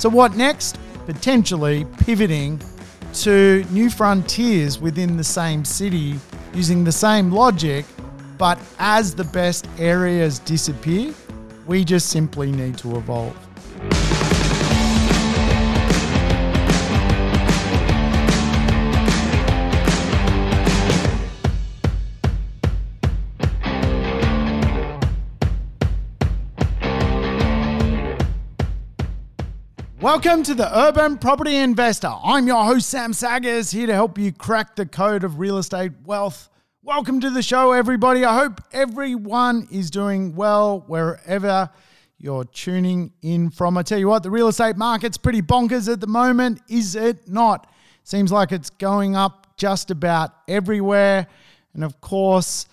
So, 0.00 0.08
what 0.08 0.34
next? 0.34 0.78
Potentially 1.04 1.84
pivoting 1.98 2.58
to 3.12 3.66
new 3.70 3.90
frontiers 3.90 4.80
within 4.80 5.18
the 5.18 5.24
same 5.24 5.62
city 5.62 6.18
using 6.54 6.84
the 6.84 6.92
same 6.92 7.30
logic, 7.30 7.84
but 8.38 8.58
as 8.78 9.14
the 9.14 9.24
best 9.24 9.68
areas 9.78 10.38
disappear, 10.38 11.12
we 11.66 11.84
just 11.84 12.08
simply 12.08 12.50
need 12.50 12.78
to 12.78 12.96
evolve. 12.96 13.36
Welcome 30.00 30.42
to 30.44 30.54
the 30.54 30.78
Urban 30.78 31.18
Property 31.18 31.56
Investor. 31.56 32.10
I'm 32.24 32.46
your 32.46 32.64
host, 32.64 32.88
Sam 32.88 33.12
Saggers, 33.12 33.70
here 33.70 33.86
to 33.86 33.92
help 33.92 34.16
you 34.16 34.32
crack 34.32 34.74
the 34.74 34.86
code 34.86 35.24
of 35.24 35.38
real 35.38 35.58
estate 35.58 35.92
wealth. 36.06 36.48
Welcome 36.82 37.20
to 37.20 37.28
the 37.28 37.42
show, 37.42 37.72
everybody. 37.72 38.24
I 38.24 38.34
hope 38.34 38.62
everyone 38.72 39.68
is 39.70 39.90
doing 39.90 40.34
well 40.34 40.84
wherever 40.86 41.68
you're 42.16 42.46
tuning 42.46 43.12
in 43.20 43.50
from. 43.50 43.76
I 43.76 43.82
tell 43.82 43.98
you 43.98 44.08
what, 44.08 44.22
the 44.22 44.30
real 44.30 44.48
estate 44.48 44.78
market's 44.78 45.18
pretty 45.18 45.42
bonkers 45.42 45.92
at 45.92 46.00
the 46.00 46.06
moment, 46.06 46.62
is 46.66 46.94
it 46.96 47.28
not? 47.28 47.70
Seems 48.02 48.32
like 48.32 48.52
it's 48.52 48.70
going 48.70 49.16
up 49.16 49.54
just 49.58 49.90
about 49.90 50.30
everywhere. 50.48 51.26
And 51.74 51.84
of 51.84 52.00
course, 52.00 52.64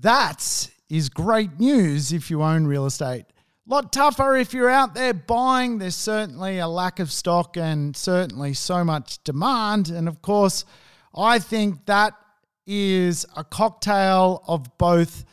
that 0.00 0.68
is 0.90 1.08
great 1.08 1.58
news 1.58 2.12
if 2.12 2.30
you 2.30 2.42
own 2.42 2.66
real 2.66 2.84
estate 2.84 3.24
lot 3.66 3.92
tougher 3.92 4.36
if 4.36 4.52
you're 4.52 4.70
out 4.70 4.94
there 4.94 5.14
buying. 5.14 5.78
There's 5.78 5.94
certainly 5.94 6.58
a 6.58 6.68
lack 6.68 6.98
of 6.98 7.12
stock 7.12 7.56
and 7.56 7.96
certainly 7.96 8.54
so 8.54 8.84
much 8.84 9.22
demand. 9.24 9.88
And 9.88 10.08
of 10.08 10.22
course, 10.22 10.64
I 11.14 11.38
think 11.38 11.86
that 11.86 12.14
is 12.66 13.26
a 13.36 13.44
cocktail 13.44 14.42
of 14.46 14.78
both 14.78 15.24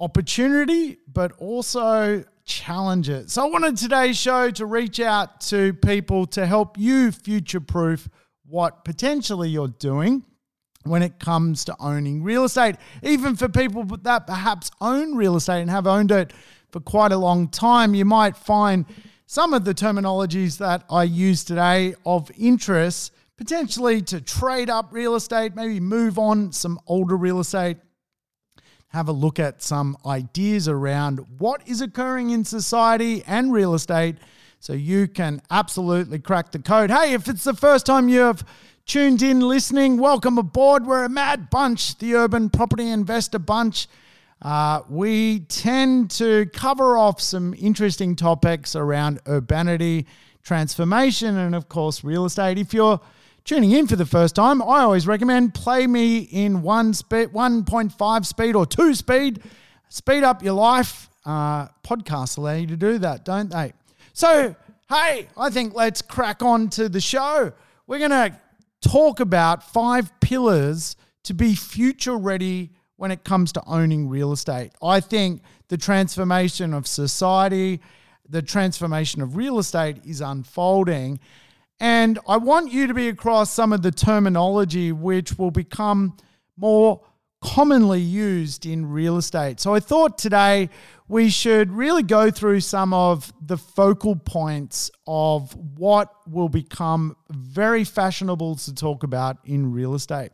opportunity 0.00 0.98
but 1.12 1.32
also 1.38 2.24
challenges. 2.44 3.32
So 3.32 3.46
I 3.46 3.50
wanted 3.50 3.76
today's 3.76 4.18
show 4.18 4.50
to 4.50 4.66
reach 4.66 5.00
out 5.00 5.40
to 5.42 5.74
people 5.74 6.26
to 6.26 6.46
help 6.46 6.76
you 6.78 7.12
future 7.12 7.60
proof 7.60 8.08
what 8.46 8.84
potentially 8.84 9.48
you're 9.48 9.68
doing 9.68 10.24
when 10.84 11.02
it 11.02 11.20
comes 11.20 11.64
to 11.64 11.76
owning 11.78 12.24
real 12.24 12.44
estate, 12.44 12.74
even 13.02 13.36
for 13.36 13.48
people 13.48 13.84
that 13.84 14.26
perhaps 14.26 14.70
own 14.80 15.14
real 15.14 15.36
estate 15.36 15.60
and 15.60 15.70
have 15.70 15.86
owned 15.86 16.10
it 16.10 16.32
for 16.72 16.80
quite 16.80 17.12
a 17.12 17.18
long 17.18 17.48
time, 17.48 17.94
you 17.94 18.06
might 18.06 18.36
find 18.36 18.86
some 19.26 19.52
of 19.52 19.64
the 19.64 19.74
terminologies 19.74 20.58
that 20.58 20.84
I 20.90 21.04
use 21.04 21.44
today 21.44 21.94
of 22.04 22.30
interest, 22.36 23.12
potentially 23.36 24.00
to 24.02 24.20
trade 24.20 24.70
up 24.70 24.88
real 24.90 25.14
estate, 25.14 25.54
maybe 25.54 25.80
move 25.80 26.18
on 26.18 26.50
some 26.50 26.80
older 26.86 27.16
real 27.16 27.40
estate, 27.40 27.76
have 28.88 29.08
a 29.08 29.12
look 29.12 29.38
at 29.38 29.62
some 29.62 29.96
ideas 30.06 30.66
around 30.66 31.18
what 31.38 31.66
is 31.68 31.80
occurring 31.82 32.30
in 32.30 32.44
society 32.44 33.22
and 33.26 33.52
real 33.52 33.74
estate 33.74 34.16
so 34.58 34.72
you 34.72 35.08
can 35.08 35.42
absolutely 35.50 36.18
crack 36.18 36.52
the 36.52 36.58
code. 36.58 36.90
Hey, 36.90 37.12
if 37.12 37.28
it's 37.28 37.44
the 37.44 37.54
first 37.54 37.84
time 37.84 38.08
you 38.08 38.20
have 38.20 38.46
tuned 38.86 39.20
in 39.20 39.40
listening, 39.40 39.98
welcome 39.98 40.38
aboard. 40.38 40.86
We're 40.86 41.04
a 41.04 41.08
mad 41.08 41.50
bunch, 41.50 41.98
the 41.98 42.14
Urban 42.14 42.48
Property 42.48 42.88
Investor 42.88 43.38
Bunch. 43.38 43.88
Uh, 44.42 44.82
we 44.88 45.40
tend 45.40 46.10
to 46.10 46.46
cover 46.46 46.96
off 46.96 47.20
some 47.20 47.54
interesting 47.56 48.16
topics 48.16 48.74
around 48.74 49.20
urbanity, 49.28 50.04
transformation, 50.42 51.36
and 51.38 51.54
of 51.54 51.68
course, 51.68 52.02
real 52.02 52.24
estate. 52.24 52.58
If 52.58 52.74
you're 52.74 53.00
tuning 53.44 53.70
in 53.70 53.86
for 53.86 53.94
the 53.94 54.06
first 54.06 54.34
time, 54.34 54.60
I 54.60 54.80
always 54.80 55.06
recommend 55.06 55.54
play 55.54 55.86
me 55.86 56.18
in 56.18 56.62
one 56.62 56.92
speed, 56.92 57.28
1.5 57.28 58.26
speed 58.26 58.56
or 58.56 58.66
two 58.66 58.94
speed. 58.94 59.42
Speed 59.88 60.24
up 60.24 60.42
your 60.42 60.54
life. 60.54 61.08
Uh, 61.24 61.68
podcasts 61.84 62.36
allow 62.36 62.54
you 62.54 62.66
to 62.66 62.76
do 62.76 62.98
that, 62.98 63.24
don't 63.24 63.50
they? 63.50 63.72
So, 64.12 64.56
hey, 64.88 65.28
I 65.36 65.50
think 65.50 65.74
let's 65.74 66.02
crack 66.02 66.42
on 66.42 66.68
to 66.70 66.88
the 66.88 67.00
show. 67.00 67.52
We're 67.86 68.00
going 68.00 68.10
to 68.10 68.36
talk 68.80 69.20
about 69.20 69.62
five 69.62 70.10
pillars 70.18 70.96
to 71.24 71.34
be 71.34 71.54
future 71.54 72.16
ready 72.16 72.70
when 73.02 73.10
it 73.10 73.24
comes 73.24 73.50
to 73.50 73.60
owning 73.66 74.08
real 74.08 74.30
estate. 74.30 74.70
I 74.80 75.00
think 75.00 75.42
the 75.66 75.76
transformation 75.76 76.72
of 76.72 76.86
society, 76.86 77.80
the 78.28 78.42
transformation 78.42 79.20
of 79.22 79.34
real 79.34 79.58
estate 79.58 79.96
is 80.04 80.20
unfolding. 80.20 81.18
And 81.80 82.20
I 82.28 82.36
want 82.36 82.70
you 82.70 82.86
to 82.86 82.94
be 82.94 83.08
across 83.08 83.50
some 83.50 83.72
of 83.72 83.82
the 83.82 83.90
terminology 83.90 84.92
which 84.92 85.36
will 85.36 85.50
become 85.50 86.16
more 86.56 87.00
commonly 87.42 88.00
used 88.00 88.66
in 88.66 88.88
real 88.88 89.16
estate. 89.16 89.58
So 89.58 89.74
I 89.74 89.80
thought 89.80 90.16
today 90.16 90.70
we 91.08 91.28
should 91.28 91.72
really 91.72 92.04
go 92.04 92.30
through 92.30 92.60
some 92.60 92.94
of 92.94 93.32
the 93.44 93.58
focal 93.58 94.14
points 94.14 94.92
of 95.08 95.56
what 95.76 96.14
will 96.30 96.48
become 96.48 97.16
very 97.30 97.82
fashionable 97.82 98.54
to 98.58 98.72
talk 98.72 99.02
about 99.02 99.38
in 99.44 99.72
real 99.72 99.94
estate. 99.94 100.30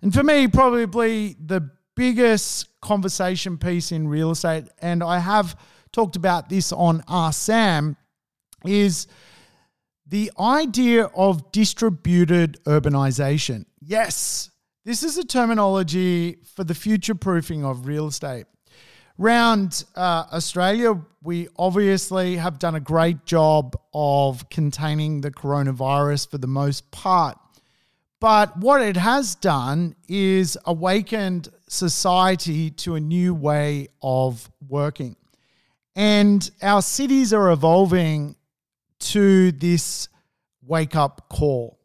And 0.00 0.14
for 0.14 0.22
me, 0.22 0.46
probably 0.46 1.34
the 1.44 1.70
biggest 1.98 2.80
conversation 2.80 3.58
piece 3.58 3.90
in 3.90 4.06
real 4.06 4.30
estate, 4.30 4.64
and 4.80 5.02
I 5.02 5.18
have 5.18 5.58
talked 5.90 6.14
about 6.14 6.48
this 6.48 6.72
on 6.72 7.02
Ask 7.08 7.40
Sam, 7.42 7.96
is 8.64 9.08
the 10.06 10.30
idea 10.38 11.06
of 11.06 11.50
distributed 11.50 12.62
urbanization. 12.66 13.64
Yes, 13.80 14.50
this 14.84 15.02
is 15.02 15.18
a 15.18 15.24
terminology 15.24 16.38
for 16.54 16.62
the 16.62 16.74
future 16.74 17.16
proofing 17.16 17.64
of 17.64 17.86
real 17.86 18.06
estate. 18.06 18.46
Around 19.18 19.84
uh, 19.96 20.26
Australia, 20.32 21.02
we 21.24 21.48
obviously 21.58 22.36
have 22.36 22.60
done 22.60 22.76
a 22.76 22.80
great 22.80 23.26
job 23.26 23.76
of 23.92 24.48
containing 24.50 25.20
the 25.20 25.32
coronavirus 25.32 26.30
for 26.30 26.38
the 26.38 26.46
most 26.46 26.88
part. 26.92 27.36
But 28.20 28.56
what 28.56 28.82
it 28.82 28.96
has 28.96 29.34
done 29.34 29.96
is 30.08 30.56
awakened 30.64 31.48
society 31.68 32.70
to 32.70 32.94
a 32.94 33.00
new 33.00 33.34
way 33.34 33.88
of 34.02 34.50
working. 34.68 35.16
And 35.94 36.48
our 36.62 36.82
cities 36.82 37.32
are 37.32 37.50
evolving 37.50 38.36
to 39.00 39.52
this 39.52 40.08
wake 40.62 40.96
up 40.96 41.28
call. 41.28 41.78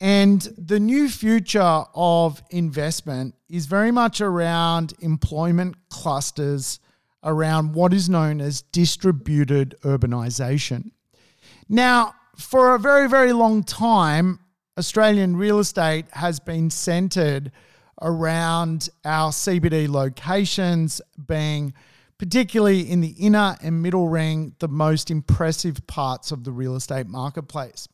And 0.00 0.40
the 0.58 0.80
new 0.80 1.08
future 1.08 1.84
of 1.94 2.42
investment 2.50 3.34
is 3.48 3.66
very 3.66 3.90
much 3.90 4.20
around 4.20 4.92
employment 5.00 5.76
clusters, 5.88 6.80
around 7.22 7.74
what 7.74 7.94
is 7.94 8.08
known 8.08 8.40
as 8.40 8.62
distributed 8.62 9.74
urbanization. 9.82 10.90
Now, 11.68 12.14
for 12.36 12.74
a 12.74 12.78
very, 12.78 13.08
very 13.08 13.32
long 13.32 13.62
time, 13.62 14.40
Australian 14.76 15.36
real 15.36 15.58
estate 15.58 16.06
has 16.12 16.40
been 16.40 16.68
centered 16.68 17.52
around 18.02 18.88
our 19.04 19.30
CBD 19.30 19.88
locations 19.88 21.00
being 21.26 21.74
particularly 22.18 22.80
in 22.80 23.00
the 23.00 23.14
inner 23.18 23.56
and 23.62 23.82
middle 23.82 24.08
ring 24.08 24.54
the 24.58 24.68
most 24.68 25.10
impressive 25.10 25.86
parts 25.86 26.30
of 26.30 26.44
the 26.44 26.52
real 26.52 26.76
estate 26.76 27.06
marketplace. 27.06 27.88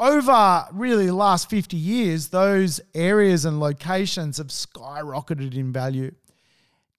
Over 0.00 0.66
really 0.72 1.06
the 1.06 1.14
last 1.14 1.48
50 1.48 1.76
years, 1.76 2.28
those 2.28 2.80
areas 2.94 3.44
and 3.44 3.60
locations 3.60 4.38
have 4.38 4.48
skyrocketed 4.48 5.56
in 5.56 5.72
value. 5.72 6.12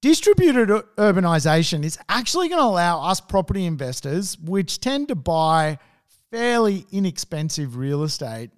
Distributed 0.01 0.69
urbanization 0.69 1.83
is 1.83 1.97
actually 2.07 2.47
going 2.47 2.61
to 2.61 2.65
allow 2.65 3.01
us 3.01 3.19
property 3.19 3.65
investors, 3.65 4.37
which 4.39 4.79
tend 4.79 5.09
to 5.09 5.15
buy 5.15 5.77
fairly 6.31 6.85
inexpensive 6.91 7.75
real 7.75 8.03
estate, 8.03 8.51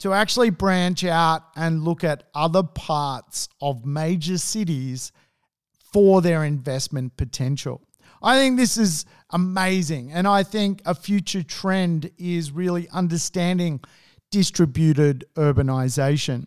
to 0.00 0.12
actually 0.12 0.50
branch 0.50 1.04
out 1.04 1.42
and 1.56 1.84
look 1.84 2.04
at 2.04 2.24
other 2.34 2.62
parts 2.62 3.48
of 3.60 3.84
major 3.84 4.38
cities 4.38 5.12
for 5.92 6.20
their 6.20 6.44
investment 6.44 7.16
potential. 7.16 7.80
I 8.22 8.38
think 8.38 8.56
this 8.56 8.76
is 8.76 9.06
amazing. 9.30 10.12
And 10.12 10.26
I 10.26 10.42
think 10.42 10.82
a 10.84 10.94
future 10.94 11.42
trend 11.42 12.10
is 12.18 12.50
really 12.52 12.88
understanding 12.90 13.80
distributed 14.30 15.24
urbanization. 15.36 16.46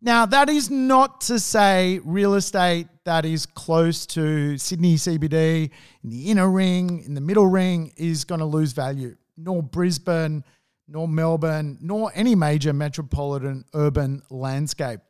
Now, 0.00 0.26
that 0.26 0.50
is 0.50 0.70
not 0.70 1.22
to 1.22 1.38
say 1.38 1.98
real 2.04 2.34
estate 2.34 2.88
that 3.04 3.24
is 3.24 3.46
close 3.46 4.04
to 4.06 4.58
Sydney 4.58 4.96
CBD, 4.96 5.70
in 6.02 6.10
the 6.10 6.30
inner 6.30 6.50
ring, 6.50 7.02
in 7.04 7.14
the 7.14 7.22
middle 7.22 7.46
ring, 7.46 7.92
is 7.96 8.24
going 8.24 8.40
to 8.40 8.44
lose 8.44 8.72
value, 8.72 9.16
nor 9.38 9.62
Brisbane, 9.62 10.44
nor 10.86 11.08
Melbourne, 11.08 11.78
nor 11.80 12.12
any 12.14 12.34
major 12.34 12.72
metropolitan 12.72 13.64
urban 13.74 14.22
landscape. 14.30 15.00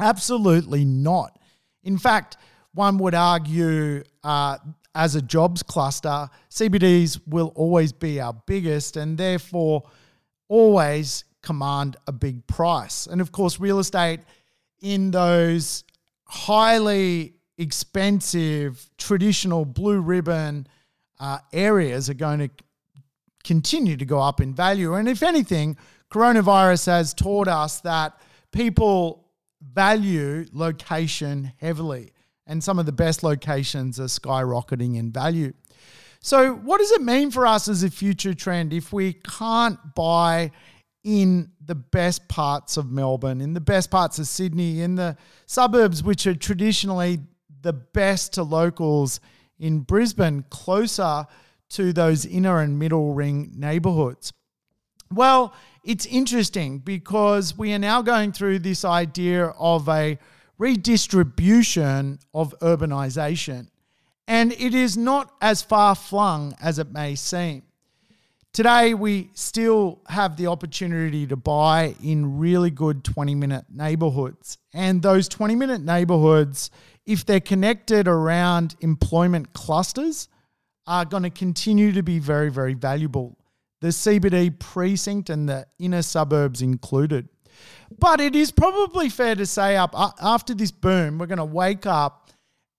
Absolutely 0.00 0.84
not. 0.84 1.38
In 1.82 1.98
fact, 1.98 2.36
one 2.72 2.98
would 2.98 3.14
argue 3.14 4.02
uh, 4.22 4.58
as 4.94 5.14
a 5.14 5.22
jobs 5.22 5.62
cluster, 5.62 6.28
CBDs 6.50 7.20
will 7.26 7.52
always 7.54 7.92
be 7.92 8.20
our 8.20 8.32
biggest 8.46 8.96
and 8.96 9.18
therefore 9.18 9.82
always 10.48 11.24
command 11.42 11.96
a 12.06 12.12
big 12.12 12.46
price. 12.46 13.06
And 13.06 13.20
of 13.20 13.32
course, 13.32 13.60
real 13.60 13.78
estate 13.78 14.20
in 14.80 15.10
those 15.10 15.84
highly 16.26 17.34
expensive, 17.58 18.88
traditional 18.98 19.64
blue 19.64 20.00
ribbon 20.00 20.66
uh, 21.20 21.38
areas 21.52 22.10
are 22.10 22.14
going 22.14 22.40
to 22.40 22.50
continue 23.44 23.96
to 23.96 24.04
go 24.04 24.20
up 24.20 24.40
in 24.40 24.54
value. 24.54 24.94
And 24.94 25.08
if 25.08 25.22
anything, 25.22 25.76
coronavirus 26.10 26.86
has 26.86 27.14
taught 27.14 27.46
us 27.46 27.80
that 27.80 28.18
people 28.52 29.24
value 29.72 30.46
location 30.52 31.52
heavily, 31.58 32.12
and 32.46 32.62
some 32.62 32.78
of 32.78 32.86
the 32.86 32.92
best 32.92 33.22
locations 33.22 34.00
are 34.00 34.04
skyrocketing 34.04 34.96
in 34.96 35.12
value. 35.12 35.52
So, 36.20 36.54
what 36.54 36.78
does 36.78 36.90
it 36.92 37.02
mean 37.02 37.30
for 37.30 37.46
us 37.46 37.68
as 37.68 37.82
a 37.82 37.90
future 37.90 38.34
trend 38.34 38.72
if 38.72 38.92
we 38.92 39.12
can't 39.12 39.78
buy 39.94 40.50
in 41.02 41.50
the 41.62 41.74
best 41.74 42.28
parts 42.28 42.78
of 42.78 42.90
Melbourne, 42.90 43.42
in 43.42 43.52
the 43.52 43.60
best 43.60 43.90
parts 43.90 44.18
of 44.18 44.26
Sydney, 44.26 44.80
in 44.80 44.94
the 44.94 45.18
suburbs, 45.44 46.02
which 46.02 46.26
are 46.26 46.34
traditionally 46.34 47.20
the 47.60 47.74
best 47.74 48.32
to 48.34 48.42
locals 48.42 49.20
in 49.58 49.80
Brisbane, 49.80 50.44
closer 50.48 51.26
to 51.70 51.92
those 51.92 52.26
inner 52.26 52.60
and 52.60 52.78
middle 52.78 53.14
ring 53.14 53.52
neighborhoods? 53.54 54.32
Well, 55.10 55.54
it's 55.84 56.06
interesting 56.06 56.78
because 56.78 57.56
we 57.56 57.72
are 57.74 57.78
now 57.78 58.02
going 58.02 58.32
through 58.32 58.60
this 58.60 58.84
idea 58.84 59.46
of 59.58 59.88
a 59.88 60.18
redistribution 60.58 62.18
of 62.32 62.54
urbanization. 62.60 63.68
And 64.26 64.52
it 64.52 64.74
is 64.74 64.96
not 64.96 65.34
as 65.40 65.62
far 65.62 65.94
flung 65.94 66.54
as 66.60 66.78
it 66.78 66.90
may 66.92 67.14
seem. 67.14 67.62
Today, 68.54 68.94
we 68.94 69.30
still 69.34 70.00
have 70.08 70.36
the 70.36 70.46
opportunity 70.46 71.26
to 71.26 71.36
buy 71.36 71.96
in 72.02 72.38
really 72.38 72.70
good 72.70 73.02
20 73.02 73.34
minute 73.34 73.64
neighborhoods. 73.68 74.58
And 74.72 75.02
those 75.02 75.28
20 75.28 75.56
minute 75.56 75.82
neighborhoods, 75.82 76.70
if 77.04 77.26
they're 77.26 77.40
connected 77.40 78.06
around 78.06 78.76
employment 78.80 79.52
clusters, 79.54 80.28
are 80.86 81.04
going 81.04 81.22
to 81.22 81.30
continue 81.30 81.92
to 81.92 82.02
be 82.02 82.18
very, 82.18 82.50
very 82.50 82.74
valuable. 82.74 83.38
The 83.80 83.88
CBD 83.88 84.58
precinct 84.58 85.30
and 85.30 85.48
the 85.48 85.66
inner 85.78 86.02
suburbs 86.02 86.62
included. 86.62 87.28
But 87.98 88.20
it 88.20 88.34
is 88.34 88.50
probably 88.50 89.08
fair 89.08 89.34
to 89.34 89.46
say, 89.46 89.76
up 89.76 89.94
after 90.20 90.54
this 90.54 90.70
boom, 90.70 91.18
we're 91.18 91.26
going 91.26 91.38
to 91.38 91.44
wake 91.44 91.86
up 91.86 92.30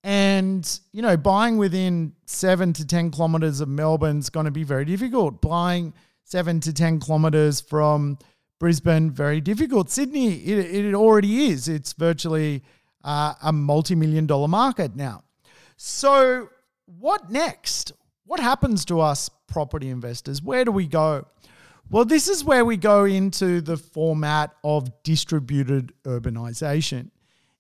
and, 0.04 0.80
you 0.92 1.02
know, 1.02 1.18
buying 1.18 1.58
within 1.58 2.14
seven 2.28 2.74
to 2.74 2.86
10 2.86 3.10
kilometers 3.10 3.60
of 3.60 3.68
Melbourne 3.68 4.20
is 4.20 4.30
going 4.30 4.46
to 4.46 4.52
be 4.52 4.64
very 4.64 4.86
difficult. 4.86 5.42
Buying 5.42 5.94
seven 6.24 6.60
to 6.60 6.72
10 6.74 7.00
kilometers 7.00 7.60
from 7.60 8.20
Brisbane, 8.60 9.10
very 9.10 9.42
difficult. 9.42 9.90
Sydney, 9.90 10.36
it, 10.36 10.86
it 10.86 10.94
already 10.94 11.48
is. 11.48 11.68
It's 11.68 11.94
virtually 11.94 12.64
uh, 13.04 13.34
a 13.42 13.52
multi 13.52 13.96
million 13.96 14.28
dollar 14.28 14.48
market 14.48 14.96
now. 14.96 15.24
So, 15.76 16.50
what 17.00 17.30
next? 17.30 17.94
What 18.26 18.40
happens 18.40 18.86
to 18.86 19.02
us 19.02 19.30
property 19.48 19.90
investors? 19.90 20.42
Where 20.42 20.66
do 20.66 20.72
we 20.72 20.88
go? 20.88 21.26
Well, 21.90 22.06
this 22.06 22.28
is 22.28 22.44
where 22.44 22.66
we 22.66 22.78
go 22.78 23.06
into 23.06 23.62
the 23.62 23.78
format 23.78 24.56
of 24.64 25.04
distributed 25.04 25.94
urbanization. 26.04 27.12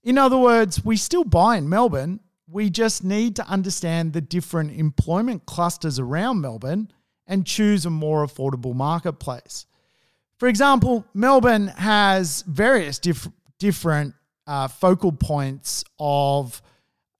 In 0.03 0.17
other 0.17 0.37
words, 0.37 0.83
we 0.83 0.97
still 0.97 1.23
buy 1.23 1.57
in 1.57 1.69
Melbourne, 1.69 2.19
we 2.47 2.69
just 2.69 3.03
need 3.03 3.35
to 3.37 3.47
understand 3.47 4.13
the 4.13 4.21
different 4.21 4.71
employment 4.71 5.45
clusters 5.45 5.99
around 5.99 6.41
Melbourne 6.41 6.91
and 7.27 7.45
choose 7.45 7.85
a 7.85 7.89
more 7.89 8.25
affordable 8.25 8.75
marketplace. 8.75 9.65
For 10.37 10.47
example, 10.47 11.05
Melbourne 11.13 11.67
has 11.67 12.43
various 12.43 12.99
diff- 12.99 13.29
different 13.57 14.13
uh, 14.45 14.67
focal 14.67 15.11
points 15.11 15.83
of 15.99 16.61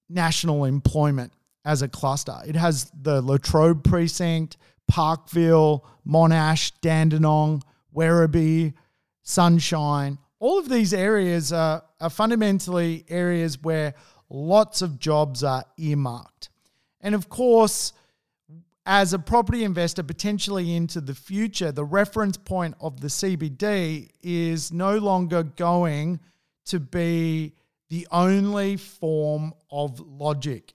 national 0.09 0.65
employment 0.65 1.33
as 1.65 1.81
a 1.81 1.87
cluster. 1.87 2.37
It 2.45 2.55
has 2.55 2.91
the 3.01 3.21
La 3.21 3.37
Trobe 3.37 3.83
precinct, 3.83 4.57
Parkville, 4.87 5.83
Monash, 6.07 6.71
Dandenong, 6.81 7.63
Werribee, 7.93 8.73
Sunshine. 9.23 10.19
All 10.39 10.59
of 10.59 10.69
these 10.69 10.93
areas 10.93 11.51
are, 11.51 11.83
are 11.99 12.09
fundamentally 12.09 13.03
areas 13.09 13.61
where 13.61 13.95
lots 14.29 14.81
of 14.83 14.99
jobs 14.99 15.43
are 15.43 15.65
earmarked. 15.77 16.49
And 17.01 17.15
of 17.15 17.29
course, 17.29 17.93
as 18.85 19.13
a 19.13 19.19
property 19.19 19.63
investor 19.63 20.03
potentially 20.03 20.75
into 20.75 21.01
the 21.01 21.15
future, 21.15 21.71
the 21.71 21.83
reference 21.83 22.37
point 22.37 22.75
of 22.79 23.01
the 23.01 23.07
CBD 23.07 24.09
is 24.21 24.71
no 24.71 24.99
longer 24.99 25.41
going 25.41 26.19
to 26.65 26.79
be 26.79 27.53
the 27.89 28.07
only 28.11 28.77
form 28.77 29.53
of 29.71 29.99
logic. 29.99 30.74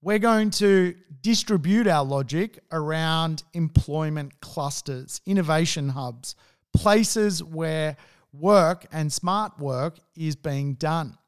We're 0.00 0.18
going 0.18 0.50
to 0.50 0.94
distribute 1.22 1.88
our 1.88 2.04
logic 2.04 2.60
around 2.70 3.42
employment 3.52 4.40
clusters, 4.40 5.20
innovation 5.26 5.88
hubs, 5.88 6.36
places 6.72 7.42
where 7.42 7.96
work 8.32 8.86
and 8.92 9.12
smart 9.12 9.58
work 9.58 9.98
is 10.14 10.36
being 10.36 10.74
done. 10.74 11.18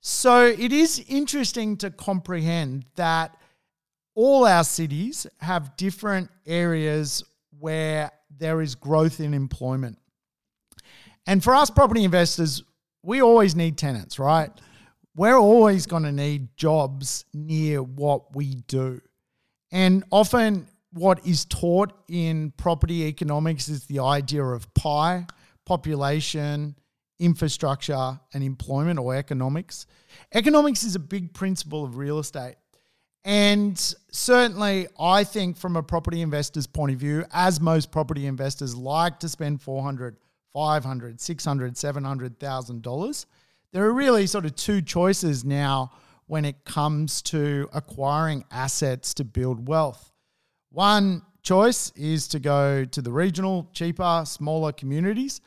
So 0.00 0.46
it 0.46 0.72
is 0.72 1.04
interesting 1.08 1.76
to 1.78 1.90
comprehend 1.90 2.86
that 2.94 3.36
all 4.14 4.46
our 4.46 4.64
cities 4.64 5.26
have 5.40 5.76
different 5.76 6.30
areas 6.46 7.22
where 7.58 8.10
there 8.38 8.62
is 8.62 8.74
growth 8.74 9.20
in 9.20 9.34
employment. 9.34 9.98
And 11.26 11.44
for 11.44 11.54
us 11.54 11.68
property 11.68 12.04
investors, 12.04 12.62
we 13.02 13.20
always 13.20 13.54
need 13.54 13.76
tenants, 13.76 14.18
right? 14.18 14.50
We're 15.18 15.36
always 15.36 15.86
going 15.86 16.04
to 16.04 16.12
need 16.12 16.56
jobs 16.56 17.24
near 17.34 17.82
what 17.82 18.36
we 18.36 18.54
do. 18.68 19.00
And 19.72 20.04
often, 20.12 20.68
what 20.92 21.26
is 21.26 21.44
taught 21.44 21.92
in 22.06 22.52
property 22.52 23.02
economics 23.02 23.68
is 23.68 23.84
the 23.86 23.98
idea 23.98 24.44
of 24.44 24.72
pie, 24.74 25.26
population, 25.66 26.76
infrastructure 27.18 28.20
and 28.32 28.44
employment 28.44 29.00
or 29.00 29.16
economics. 29.16 29.86
Economics 30.34 30.84
is 30.84 30.94
a 30.94 31.00
big 31.00 31.34
principle 31.34 31.82
of 31.82 31.96
real 31.96 32.20
estate. 32.20 32.54
And 33.24 33.76
certainly, 34.12 34.86
I 35.00 35.24
think 35.24 35.56
from 35.56 35.74
a 35.74 35.82
property 35.82 36.22
investor's 36.22 36.68
point 36.68 36.92
of 36.92 37.00
view, 37.00 37.24
as 37.32 37.60
most 37.60 37.90
property 37.90 38.28
investors 38.28 38.76
like 38.76 39.18
to 39.18 39.28
spend 39.28 39.62
400, 39.62 40.16
500, 40.52 41.20
600, 41.20 41.76
700,000 41.76 42.82
dollars, 42.82 43.26
there 43.72 43.84
are 43.84 43.92
really 43.92 44.26
sort 44.26 44.44
of 44.44 44.54
two 44.54 44.82
choices 44.82 45.44
now 45.44 45.92
when 46.26 46.44
it 46.44 46.64
comes 46.64 47.22
to 47.22 47.68
acquiring 47.72 48.44
assets 48.50 49.14
to 49.14 49.24
build 49.24 49.68
wealth. 49.68 50.12
One 50.70 51.22
choice 51.42 51.90
is 51.96 52.28
to 52.28 52.38
go 52.38 52.84
to 52.84 53.02
the 53.02 53.12
regional, 53.12 53.70
cheaper, 53.72 54.24
smaller 54.26 54.72
communities 54.72 55.40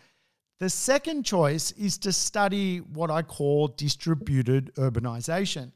the 0.62 0.70
second 0.70 1.24
choice 1.24 1.72
is 1.72 1.98
to 1.98 2.14
study 2.14 2.78
what 2.78 3.10
I 3.10 3.24
call 3.24 3.70
distributed 3.70 4.72
urbanization. 4.76 5.72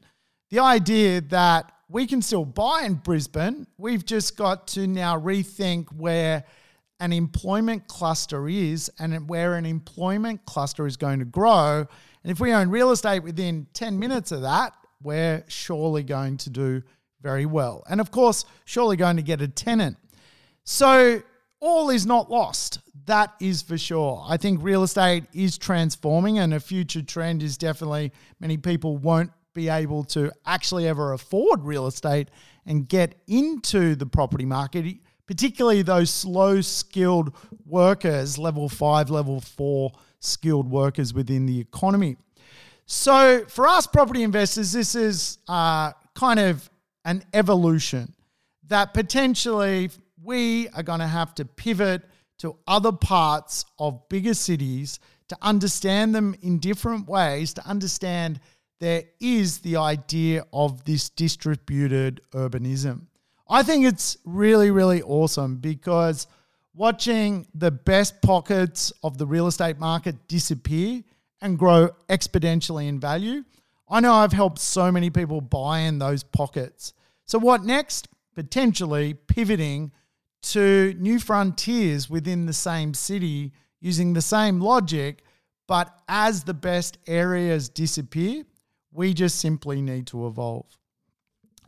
The 0.50 0.60
idea 0.60 1.22
that 1.22 1.72
we 1.88 2.06
can 2.06 2.22
still 2.22 2.44
buy 2.44 2.84
in 2.84 2.94
Brisbane, 2.94 3.66
we've 3.78 4.06
just 4.06 4.36
got 4.36 4.68
to 4.68 4.86
now 4.86 5.18
rethink 5.18 5.92
where 5.92 6.44
an 7.00 7.12
employment 7.12 7.88
cluster 7.88 8.48
is 8.48 8.88
and 9.00 9.28
where 9.28 9.56
an 9.56 9.66
employment 9.66 10.44
cluster 10.46 10.86
is 10.86 10.96
going 10.96 11.18
to 11.18 11.24
grow. 11.24 11.88
And 12.26 12.32
if 12.32 12.40
we 12.40 12.52
own 12.52 12.70
real 12.70 12.90
estate 12.90 13.22
within 13.22 13.68
10 13.72 14.00
minutes 14.00 14.32
of 14.32 14.42
that, 14.42 14.72
we're 15.00 15.44
surely 15.46 16.02
going 16.02 16.38
to 16.38 16.50
do 16.50 16.82
very 17.22 17.46
well. 17.46 17.84
And 17.88 18.00
of 18.00 18.10
course, 18.10 18.44
surely 18.64 18.96
going 18.96 19.14
to 19.14 19.22
get 19.22 19.40
a 19.40 19.46
tenant. 19.46 19.96
So 20.64 21.22
all 21.60 21.88
is 21.88 22.04
not 22.04 22.28
lost. 22.28 22.80
That 23.04 23.32
is 23.40 23.62
for 23.62 23.78
sure. 23.78 24.24
I 24.26 24.38
think 24.38 24.60
real 24.60 24.82
estate 24.82 25.26
is 25.32 25.56
transforming, 25.56 26.40
and 26.40 26.52
a 26.52 26.58
future 26.58 27.00
trend 27.00 27.44
is 27.44 27.56
definitely 27.56 28.10
many 28.40 28.56
people 28.56 28.96
won't 28.96 29.30
be 29.54 29.68
able 29.68 30.02
to 30.06 30.32
actually 30.44 30.88
ever 30.88 31.12
afford 31.12 31.62
real 31.62 31.86
estate 31.86 32.28
and 32.66 32.88
get 32.88 33.14
into 33.28 33.94
the 33.94 34.06
property 34.06 34.44
market, 34.44 34.96
particularly 35.28 35.82
those 35.82 36.10
slow 36.10 36.60
skilled 36.60 37.36
workers, 37.64 38.36
level 38.36 38.68
five, 38.68 39.10
level 39.10 39.40
four 39.40 39.92
skilled 40.26 40.70
workers 40.70 41.14
within 41.14 41.46
the 41.46 41.58
economy. 41.58 42.16
So, 42.86 43.44
for 43.48 43.66
us 43.66 43.86
property 43.86 44.22
investors, 44.22 44.72
this 44.72 44.94
is 44.94 45.38
uh, 45.48 45.92
kind 46.14 46.38
of 46.38 46.70
an 47.04 47.24
evolution 47.34 48.14
that 48.68 48.94
potentially 48.94 49.90
we 50.22 50.68
are 50.70 50.82
going 50.82 51.00
to 51.00 51.06
have 51.06 51.34
to 51.36 51.44
pivot 51.44 52.02
to 52.38 52.56
other 52.66 52.92
parts 52.92 53.64
of 53.78 54.08
bigger 54.08 54.34
cities 54.34 54.98
to 55.28 55.36
understand 55.42 56.14
them 56.14 56.34
in 56.42 56.58
different 56.58 57.08
ways, 57.08 57.54
to 57.54 57.66
understand 57.66 58.40
there 58.78 59.04
is 59.20 59.58
the 59.58 59.76
idea 59.76 60.44
of 60.52 60.84
this 60.84 61.08
distributed 61.08 62.20
urbanism. 62.32 63.06
I 63.48 63.62
think 63.62 63.86
it's 63.86 64.16
really, 64.24 64.70
really 64.70 65.02
awesome 65.02 65.56
because 65.56 66.26
watching 66.76 67.46
the 67.54 67.70
best 67.70 68.20
pockets 68.20 68.92
of 69.02 69.16
the 69.16 69.26
real 69.26 69.46
estate 69.46 69.78
market 69.78 70.28
disappear 70.28 71.02
and 71.40 71.58
grow 71.58 71.88
exponentially 72.08 72.86
in 72.86 73.00
value. 73.00 73.42
I 73.88 74.00
know 74.00 74.12
I've 74.12 74.32
helped 74.32 74.58
so 74.58 74.92
many 74.92 75.08
people 75.08 75.40
buy 75.40 75.80
in 75.80 75.98
those 75.98 76.22
pockets. 76.22 76.92
So, 77.24 77.38
what 77.38 77.64
next? 77.64 78.08
Potentially 78.34 79.14
pivoting 79.14 79.90
to 80.42 80.94
new 80.98 81.18
frontiers 81.18 82.10
within 82.10 82.44
the 82.44 82.52
same 82.52 82.92
city 82.92 83.52
using 83.80 84.12
the 84.12 84.20
same 84.20 84.60
logic, 84.60 85.22
but 85.66 85.98
as 86.08 86.44
the 86.44 86.54
best 86.54 86.98
areas 87.06 87.68
disappear, 87.68 88.44
we 88.92 89.14
just 89.14 89.38
simply 89.38 89.80
need 89.80 90.06
to 90.08 90.26
evolve. 90.26 90.66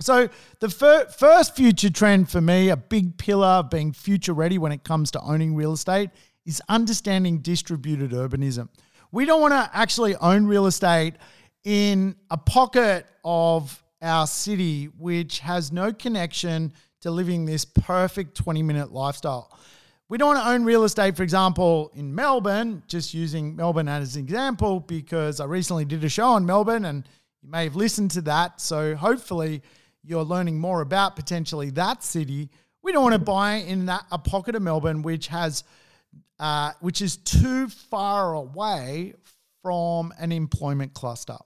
So, 0.00 0.28
the 0.61 0.69
fir- 0.69 1.07
first 1.07 1.57
future 1.57 1.90
trend 1.90 2.31
for 2.31 2.40
me, 2.40 2.69
a 2.69 2.76
big 2.76 3.19
pillar 3.19 3.47
of 3.47 3.71
being 3.71 3.93
future 3.93 4.33
ready 4.33 4.59
when 4.59 4.73
it 4.73 4.85
comes 4.85 5.11
to 5.12 5.21
owning 5.21 5.55
real 5.55 5.73
estate, 5.73 6.11
is 6.47 6.62
understanding 6.69 7.38
distributed 7.38 8.12
urbanism. 8.12 8.69
We 9.11 9.25
don't 9.25 9.40
want 9.40 9.52
to 9.52 9.71
actually 9.73 10.17
own 10.17 10.47
real 10.47 10.67
estate 10.67 11.14
in 11.64 12.17
a 12.31 12.37
pocket 12.37 13.07
of 13.25 13.83
our 14.00 14.26
city 14.26 14.87
which 14.97 15.40
has 15.40 15.73
no 15.73 15.93
connection 15.93 16.73
to 17.00 17.11
living 17.11 17.45
this 17.45 17.64
perfect 17.64 18.37
20 18.37 18.62
minute 18.62 18.93
lifestyle. 18.93 19.52
We 20.09 20.17
don't 20.17 20.28
want 20.28 20.40
to 20.40 20.50
own 20.50 20.64
real 20.64 20.85
estate, 20.85 21.17
for 21.17 21.23
example, 21.23 21.90
in 21.95 22.14
Melbourne, 22.14 22.83
just 22.87 23.12
using 23.12 23.55
Melbourne 23.55 23.88
as 23.88 24.17
an 24.17 24.23
example, 24.23 24.81
because 24.81 25.38
I 25.38 25.45
recently 25.45 25.85
did 25.85 26.02
a 26.02 26.09
show 26.09 26.28
on 26.28 26.47
Melbourne 26.47 26.87
and 26.87 27.07
you 27.43 27.50
may 27.50 27.64
have 27.64 27.76
listened 27.76 28.12
to 28.12 28.23
that. 28.23 28.61
So 28.61 28.97
hopefully 28.97 29.62
you're 30.09 30.25
learning 30.25 30.59
more 30.59 30.81
about 30.81 31.17
potentially 31.17 31.71
that 31.71 32.03
city. 32.03 32.49
We 32.83 32.93
don't 32.93 33.03
want 33.03 33.12
to 33.12 33.19
buy 33.19 33.57
in 33.57 33.87
that 33.87 34.07
a 34.11 34.19
pocket 34.19 34.55
of 34.55 34.62
Melbourne 34.62 35.03
which 35.03 35.29
has 35.29 35.65
uh, 36.41 36.73
which 36.81 37.03
is 37.03 37.17
too 37.17 37.69
far 37.69 38.33
away 38.35 39.12
from 39.62 40.15
an 40.19 40.33
employment 40.33 40.95
cluster. 40.95 41.37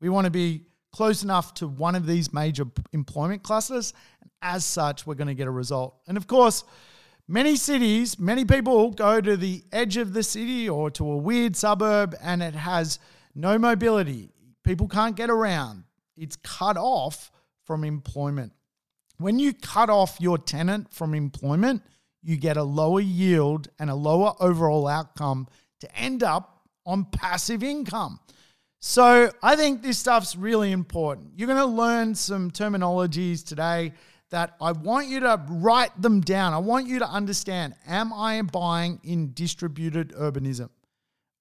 We 0.00 0.08
want 0.08 0.26
to 0.26 0.30
be 0.30 0.66
close 0.92 1.22
enough 1.22 1.54
to 1.54 1.68
one 1.68 1.94
of 1.94 2.04
these 2.04 2.32
major 2.32 2.64
employment 2.92 3.42
clusters. 3.42 3.94
And 4.20 4.30
as 4.42 4.64
such, 4.64 5.06
we're 5.06 5.14
going 5.14 5.28
to 5.28 5.34
get 5.34 5.46
a 5.46 5.52
result. 5.52 5.96
And 6.08 6.16
of 6.16 6.26
course, 6.26 6.64
many 7.28 7.54
cities, 7.54 8.18
many 8.18 8.44
people 8.44 8.90
go 8.90 9.20
to 9.20 9.36
the 9.36 9.62
edge 9.72 9.96
of 9.96 10.12
the 10.12 10.24
city 10.24 10.68
or 10.68 10.90
to 10.90 11.10
a 11.12 11.16
weird 11.16 11.54
suburb 11.54 12.16
and 12.20 12.42
it 12.42 12.54
has 12.54 12.98
no 13.34 13.56
mobility. 13.56 14.30
People 14.64 14.88
can't 14.88 15.14
get 15.14 15.30
around. 15.30 15.84
It's 16.16 16.36
cut 16.36 16.76
off 16.76 17.30
from 17.70 17.84
employment. 17.84 18.52
When 19.18 19.38
you 19.38 19.52
cut 19.52 19.90
off 19.90 20.16
your 20.18 20.38
tenant 20.38 20.92
from 20.92 21.14
employment, 21.14 21.84
you 22.20 22.36
get 22.36 22.56
a 22.56 22.64
lower 22.64 23.00
yield 23.00 23.68
and 23.78 23.88
a 23.88 23.94
lower 23.94 24.34
overall 24.40 24.88
outcome 24.88 25.46
to 25.78 25.96
end 25.96 26.24
up 26.24 26.66
on 26.84 27.04
passive 27.04 27.62
income. 27.62 28.18
So 28.80 29.30
I 29.40 29.54
think 29.54 29.82
this 29.82 29.98
stuff's 29.98 30.34
really 30.34 30.72
important. 30.72 31.30
You're 31.36 31.46
going 31.46 31.60
to 31.60 31.64
learn 31.64 32.12
some 32.16 32.50
terminologies 32.50 33.46
today 33.46 33.92
that 34.30 34.56
I 34.60 34.72
want 34.72 35.06
you 35.06 35.20
to 35.20 35.40
write 35.48 35.92
them 36.02 36.22
down. 36.22 36.52
I 36.52 36.58
want 36.58 36.88
you 36.88 36.98
to 36.98 37.08
understand 37.08 37.76
am 37.86 38.12
I 38.12 38.42
buying 38.42 38.98
in 39.04 39.32
distributed 39.32 40.08
urbanism 40.14 40.70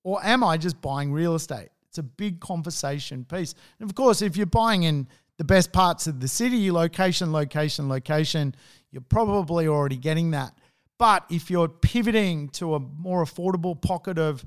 or 0.04 0.24
am 0.24 0.44
I 0.44 0.58
just 0.58 0.80
buying 0.80 1.12
real 1.12 1.34
estate? 1.34 1.70
It's 1.88 1.98
a 1.98 2.04
big 2.04 2.40
conversation 2.40 3.26
piece. 3.26 3.56
And 3.80 3.90
of 3.90 3.96
course, 3.96 4.22
if 4.22 4.38
you're 4.38 4.46
buying 4.46 4.84
in 4.84 5.08
the 5.40 5.46
best 5.46 5.72
parts 5.72 6.06
of 6.06 6.20
the 6.20 6.28
city, 6.28 6.70
location, 6.70 7.32
location, 7.32 7.88
location, 7.88 8.54
you're 8.92 9.02
probably 9.02 9.70
already 9.70 9.96
getting 9.96 10.32
that. 10.32 10.54
But 10.98 11.24
if 11.30 11.50
you're 11.50 11.70
pivoting 11.70 12.50
to 12.50 12.76
a 12.76 12.80
more 12.80 13.24
affordable 13.24 13.82
pocket 13.82 14.20
of 14.20 14.44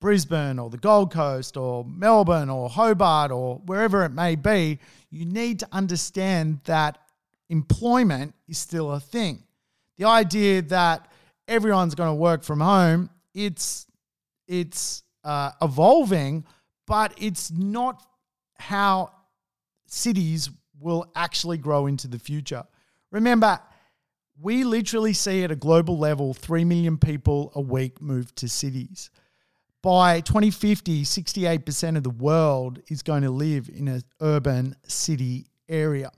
Brisbane 0.00 0.58
or 0.58 0.70
the 0.70 0.78
Gold 0.78 1.12
Coast 1.12 1.58
or 1.58 1.84
Melbourne 1.84 2.48
or 2.48 2.70
Hobart 2.70 3.30
or 3.30 3.56
wherever 3.66 4.02
it 4.06 4.12
may 4.12 4.34
be, 4.34 4.78
you 5.10 5.26
need 5.26 5.58
to 5.58 5.68
understand 5.72 6.60
that 6.64 6.96
employment 7.50 8.34
is 8.48 8.56
still 8.56 8.92
a 8.92 9.00
thing. 9.00 9.42
The 9.98 10.06
idea 10.06 10.62
that 10.62 11.06
everyone's 11.48 11.94
going 11.94 12.08
to 12.08 12.14
work 12.14 12.44
from 12.44 12.60
home, 12.60 13.10
it's 13.34 13.86
it's 14.48 15.02
uh, 15.22 15.50
evolving, 15.60 16.46
but 16.86 17.12
it's 17.18 17.50
not 17.50 18.02
how 18.56 19.10
cities 19.90 20.50
will 20.78 21.10
actually 21.14 21.58
grow 21.58 21.86
into 21.86 22.08
the 22.08 22.18
future. 22.18 22.64
Remember, 23.10 23.60
we 24.40 24.64
literally 24.64 25.12
see 25.12 25.44
at 25.44 25.50
a 25.50 25.56
global 25.56 25.98
level 25.98 26.32
3 26.32 26.64
million 26.64 26.96
people 26.96 27.52
a 27.54 27.60
week 27.60 28.00
move 28.00 28.34
to 28.36 28.48
cities. 28.48 29.10
By 29.82 30.20
2050, 30.20 31.04
68% 31.04 31.96
of 31.96 32.02
the 32.02 32.10
world 32.10 32.80
is 32.88 33.02
going 33.02 33.22
to 33.22 33.30
live 33.30 33.68
in 33.68 33.88
an 33.88 34.02
urban 34.20 34.76
city 34.86 35.46
area. 35.68 36.10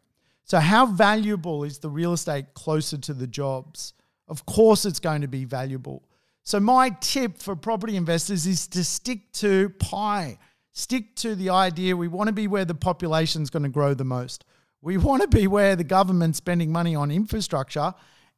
So, 0.45 0.59
how 0.59 0.87
valuable 0.87 1.65
is 1.65 1.79
the 1.79 1.89
real 1.89 2.13
estate 2.13 2.55
closer 2.55 2.99
to 2.99 3.15
the 3.15 3.27
jobs? 3.27 3.95
Of 4.29 4.45
course, 4.47 4.85
it's 4.85 4.99
going 4.99 5.23
to 5.23 5.29
be 5.29 5.45
valuable. 5.45 6.03
So, 6.43 6.59
my 6.59 6.91
tip 7.01 7.39
for 7.39 7.55
property 7.55 7.97
investors 7.97 8.47
is 8.47 8.67
to 8.69 8.85
stick 8.85 9.33
to 9.35 9.71
pie. 9.79 10.39
Stick 10.73 11.15
to 11.17 11.35
the 11.35 11.51
idea 11.51 11.97
we 11.97 12.09
want 12.09 12.29
to 12.29 12.33
be 12.33 12.47
where 12.47 12.65
the 12.65 12.75
population 12.75 13.43
is 13.43 13.51
going 13.51 13.63
to 13.63 13.69
grow 13.69 13.95
the 13.95 14.05
most. 14.05 14.45
We 14.81 14.97
want 14.97 15.23
to 15.23 15.29
be 15.29 15.47
where 15.47 15.77
the 15.77 15.85
government's 15.85 16.39
spending 16.39 16.73
money 16.73 16.95
on 16.95 17.11
infrastructure 17.11 17.95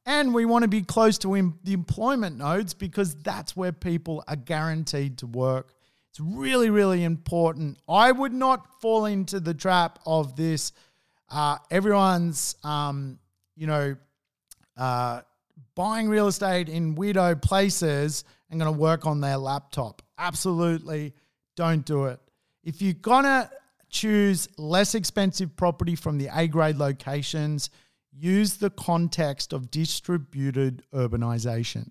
and 0.06 0.34
we 0.34 0.44
want 0.44 0.62
to 0.62 0.68
be 0.68 0.82
close 0.82 1.16
to 1.18 1.34
em- 1.34 1.58
the 1.64 1.72
employment 1.72 2.36
nodes 2.36 2.74
because 2.74 3.14
that's 3.16 3.56
where 3.56 3.72
people 3.72 4.22
are 4.28 4.36
guaranteed 4.36 5.18
to 5.18 5.26
work. 5.26 5.72
It's 6.10 6.20
really, 6.20 6.70
really 6.70 7.04
important. 7.04 7.78
I 7.88 8.12
would 8.12 8.32
not 8.32 8.80
fall 8.80 9.06
into 9.06 9.40
the 9.40 9.54
trap 9.54 9.98
of 10.06 10.36
this. 10.36 10.72
Uh, 11.30 11.56
everyone's, 11.70 12.56
um, 12.62 13.18
you 13.56 13.66
know, 13.66 13.96
uh, 14.76 15.22
buying 15.74 16.08
real 16.08 16.28
estate 16.28 16.68
in 16.68 16.94
weirdo 16.94 17.40
places 17.40 18.24
and 18.50 18.60
going 18.60 18.72
to 18.72 18.78
work 18.78 19.06
on 19.06 19.20
their 19.20 19.38
laptop. 19.38 20.02
Absolutely 20.18 21.14
don't 21.56 21.84
do 21.84 22.04
it. 22.04 22.20
If 22.64 22.80
you're 22.80 22.94
going 22.94 23.24
to 23.24 23.50
choose 23.90 24.48
less 24.58 24.94
expensive 24.94 25.54
property 25.54 25.94
from 25.94 26.18
the 26.18 26.28
A 26.34 26.48
grade 26.48 26.76
locations, 26.76 27.70
use 28.10 28.56
the 28.56 28.70
context 28.70 29.52
of 29.52 29.70
distributed 29.70 30.82
urbanization. 30.92 31.88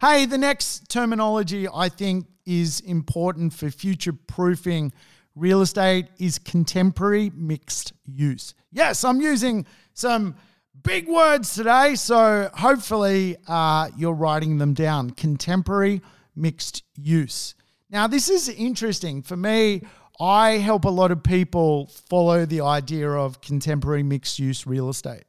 Hey, 0.00 0.26
the 0.26 0.38
next 0.38 0.90
terminology 0.90 1.66
I 1.72 1.88
think 1.88 2.26
is 2.44 2.80
important 2.80 3.54
for 3.54 3.70
future 3.70 4.12
proofing 4.12 4.92
real 5.34 5.62
estate 5.62 6.06
is 6.18 6.38
contemporary 6.38 7.30
mixed 7.34 7.94
use. 8.04 8.54
Yes, 8.72 9.04
I'm 9.04 9.20
using 9.20 9.64
some 9.94 10.34
big 10.82 11.08
words 11.08 11.54
today, 11.54 11.94
so 11.94 12.50
hopefully 12.54 13.36
uh, 13.48 13.88
you're 13.96 14.12
writing 14.12 14.58
them 14.58 14.74
down. 14.74 15.10
Contemporary 15.10 16.02
mixed 16.36 16.82
use. 16.96 17.54
Now, 17.90 18.06
this 18.06 18.28
is 18.28 18.48
interesting. 18.48 19.22
For 19.22 19.36
me, 19.36 19.82
I 20.20 20.58
help 20.58 20.84
a 20.84 20.90
lot 20.90 21.10
of 21.10 21.22
people 21.22 21.86
follow 21.86 22.44
the 22.44 22.60
idea 22.60 23.08
of 23.10 23.40
contemporary 23.40 24.02
mixed 24.02 24.38
use 24.38 24.66
real 24.66 24.90
estate. 24.90 25.24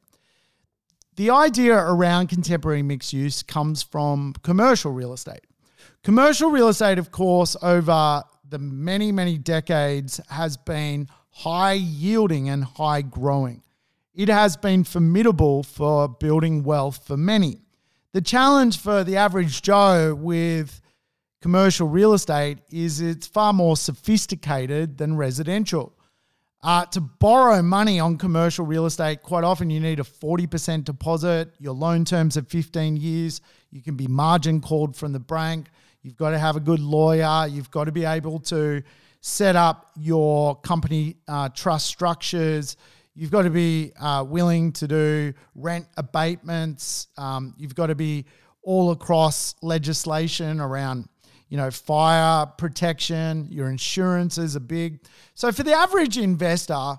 The 1.16 1.30
idea 1.30 1.74
around 1.74 2.26
contemporary 2.28 2.82
mixed 2.82 3.14
use 3.14 3.42
comes 3.42 3.82
from 3.82 4.34
commercial 4.42 4.92
real 4.92 5.14
estate. 5.14 5.46
Commercial 6.02 6.50
real 6.50 6.68
estate, 6.68 6.98
of 6.98 7.10
course, 7.10 7.56
over 7.62 8.22
the 8.46 8.58
many, 8.58 9.12
many 9.12 9.38
decades 9.38 10.20
has 10.28 10.58
been 10.58 11.08
high 11.30 11.72
yielding 11.72 12.50
and 12.50 12.62
high 12.62 13.00
growing. 13.00 13.62
It 14.14 14.28
has 14.28 14.58
been 14.58 14.84
formidable 14.84 15.62
for 15.62 16.06
building 16.06 16.64
wealth 16.64 17.06
for 17.06 17.16
many. 17.16 17.62
The 18.12 18.20
challenge 18.20 18.78
for 18.78 19.04
the 19.04 19.16
average 19.16 19.62
Joe 19.62 20.14
with 20.14 20.81
commercial 21.42 21.88
real 21.88 22.14
estate 22.14 22.58
is 22.70 23.00
it's 23.00 23.26
far 23.26 23.52
more 23.52 23.76
sophisticated 23.76 24.96
than 24.96 25.16
residential. 25.16 25.92
Uh, 26.62 26.86
to 26.86 27.00
borrow 27.00 27.60
money 27.60 27.98
on 27.98 28.16
commercial 28.16 28.64
real 28.64 28.86
estate, 28.86 29.20
quite 29.22 29.42
often 29.42 29.68
you 29.68 29.80
need 29.80 29.98
a 29.98 30.04
40% 30.04 30.84
deposit. 30.84 31.52
Your 31.58 31.74
loan 31.74 32.04
terms 32.04 32.36
are 32.36 32.42
15 32.42 32.96
years. 32.96 33.40
You 33.72 33.82
can 33.82 33.96
be 33.96 34.06
margin 34.06 34.60
called 34.60 34.94
from 34.94 35.12
the 35.12 35.18
bank. 35.18 35.70
You've 36.02 36.16
got 36.16 36.30
to 36.30 36.38
have 36.38 36.54
a 36.54 36.60
good 36.60 36.78
lawyer. 36.78 37.48
You've 37.48 37.72
got 37.72 37.84
to 37.84 37.92
be 37.92 38.04
able 38.04 38.38
to 38.40 38.80
set 39.20 39.56
up 39.56 39.90
your 39.96 40.54
company 40.60 41.16
uh, 41.26 41.48
trust 41.48 41.88
structures. 41.88 42.76
You've 43.16 43.32
got 43.32 43.42
to 43.42 43.50
be 43.50 43.92
uh, 44.00 44.24
willing 44.28 44.70
to 44.74 44.86
do 44.86 45.34
rent 45.56 45.86
abatements. 45.96 47.08
Um, 47.18 47.54
you've 47.58 47.74
got 47.74 47.88
to 47.88 47.96
be 47.96 48.26
all 48.62 48.92
across 48.92 49.56
legislation 49.60 50.60
around 50.60 51.08
you 51.52 51.58
know, 51.58 51.70
fire 51.70 52.46
protection, 52.46 53.46
your 53.50 53.68
insurances 53.68 54.56
are 54.56 54.60
big. 54.60 55.00
So 55.34 55.52
for 55.52 55.62
the 55.62 55.74
average 55.74 56.16
investor, 56.16 56.94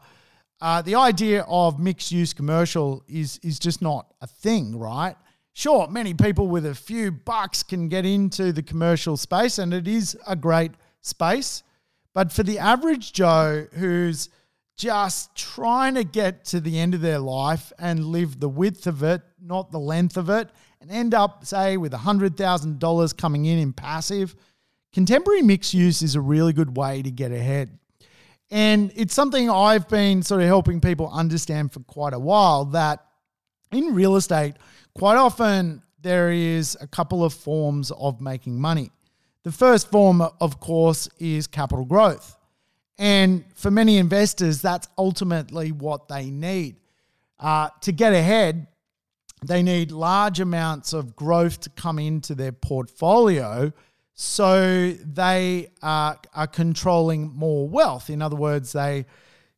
uh, 0.61 0.79
the 0.83 0.93
idea 0.93 1.43
of 1.47 1.79
mixed 1.79 2.11
use 2.11 2.35
commercial 2.35 3.03
is 3.07 3.39
is 3.41 3.57
just 3.57 3.81
not 3.81 4.13
a 4.21 4.27
thing, 4.27 4.77
right? 4.77 5.15
Sure, 5.53 5.87
many 5.87 6.13
people 6.13 6.49
with 6.49 6.67
a 6.67 6.75
few 6.75 7.11
bucks 7.11 7.63
can 7.63 7.89
get 7.89 8.05
into 8.05 8.51
the 8.53 8.61
commercial 8.61 9.17
space, 9.17 9.57
and 9.57 9.73
it 9.73 9.87
is 9.87 10.15
a 10.27 10.35
great 10.35 10.73
space. 11.01 11.63
But 12.13 12.31
for 12.31 12.43
the 12.43 12.59
average 12.59 13.11
Joe 13.11 13.65
who's 13.73 14.29
just 14.77 15.35
trying 15.35 15.95
to 15.95 16.03
get 16.03 16.45
to 16.45 16.59
the 16.59 16.77
end 16.77 16.93
of 16.93 17.01
their 17.01 17.17
life 17.17 17.73
and 17.79 18.05
live 18.05 18.39
the 18.39 18.49
width 18.49 18.85
of 18.85 19.01
it, 19.01 19.23
not 19.41 19.71
the 19.71 19.79
length 19.79 20.15
of 20.15 20.29
it, 20.29 20.51
and 20.83 20.91
end 20.91 21.13
up, 21.13 21.45
say, 21.45 21.77
with 21.77 21.93
$100,000 21.93 23.17
coming 23.17 23.45
in 23.45 23.57
in 23.57 23.71
passive, 23.71 24.35
contemporary 24.91 25.41
mixed 25.41 25.73
use 25.73 26.01
is 26.01 26.15
a 26.15 26.21
really 26.21 26.51
good 26.51 26.75
way 26.75 27.01
to 27.01 27.09
get 27.09 27.31
ahead. 27.31 27.79
And 28.51 28.91
it's 28.95 29.13
something 29.13 29.49
I've 29.49 29.87
been 29.87 30.21
sort 30.23 30.41
of 30.41 30.47
helping 30.47 30.81
people 30.81 31.09
understand 31.09 31.71
for 31.71 31.79
quite 31.79 32.13
a 32.13 32.19
while 32.19 32.65
that 32.65 32.99
in 33.71 33.95
real 33.95 34.17
estate, 34.17 34.55
quite 34.93 35.15
often 35.15 35.81
there 36.01 36.33
is 36.33 36.77
a 36.81 36.87
couple 36.87 37.23
of 37.23 37.33
forms 37.33 37.89
of 37.91 38.19
making 38.19 38.59
money. 38.59 38.91
The 39.43 39.53
first 39.53 39.89
form, 39.89 40.21
of 40.21 40.59
course, 40.59 41.07
is 41.17 41.47
capital 41.47 41.85
growth. 41.85 42.37
And 42.97 43.45
for 43.55 43.71
many 43.71 43.97
investors, 43.99 44.61
that's 44.61 44.89
ultimately 44.97 45.71
what 45.71 46.09
they 46.09 46.29
need. 46.29 46.75
Uh, 47.39 47.69
to 47.81 47.93
get 47.93 48.11
ahead, 48.11 48.67
they 49.47 49.63
need 49.63 49.91
large 49.91 50.39
amounts 50.39 50.93
of 50.93 51.15
growth 51.15 51.59
to 51.61 51.69
come 51.69 51.99
into 51.99 52.35
their 52.35 52.51
portfolio 52.51 53.71
so 54.13 54.91
they 54.91 55.69
are, 55.81 56.19
are 56.33 56.47
controlling 56.47 57.33
more 57.33 57.67
wealth. 57.67 58.09
In 58.09 58.21
other 58.21 58.35
words, 58.35 58.73
they 58.73 59.05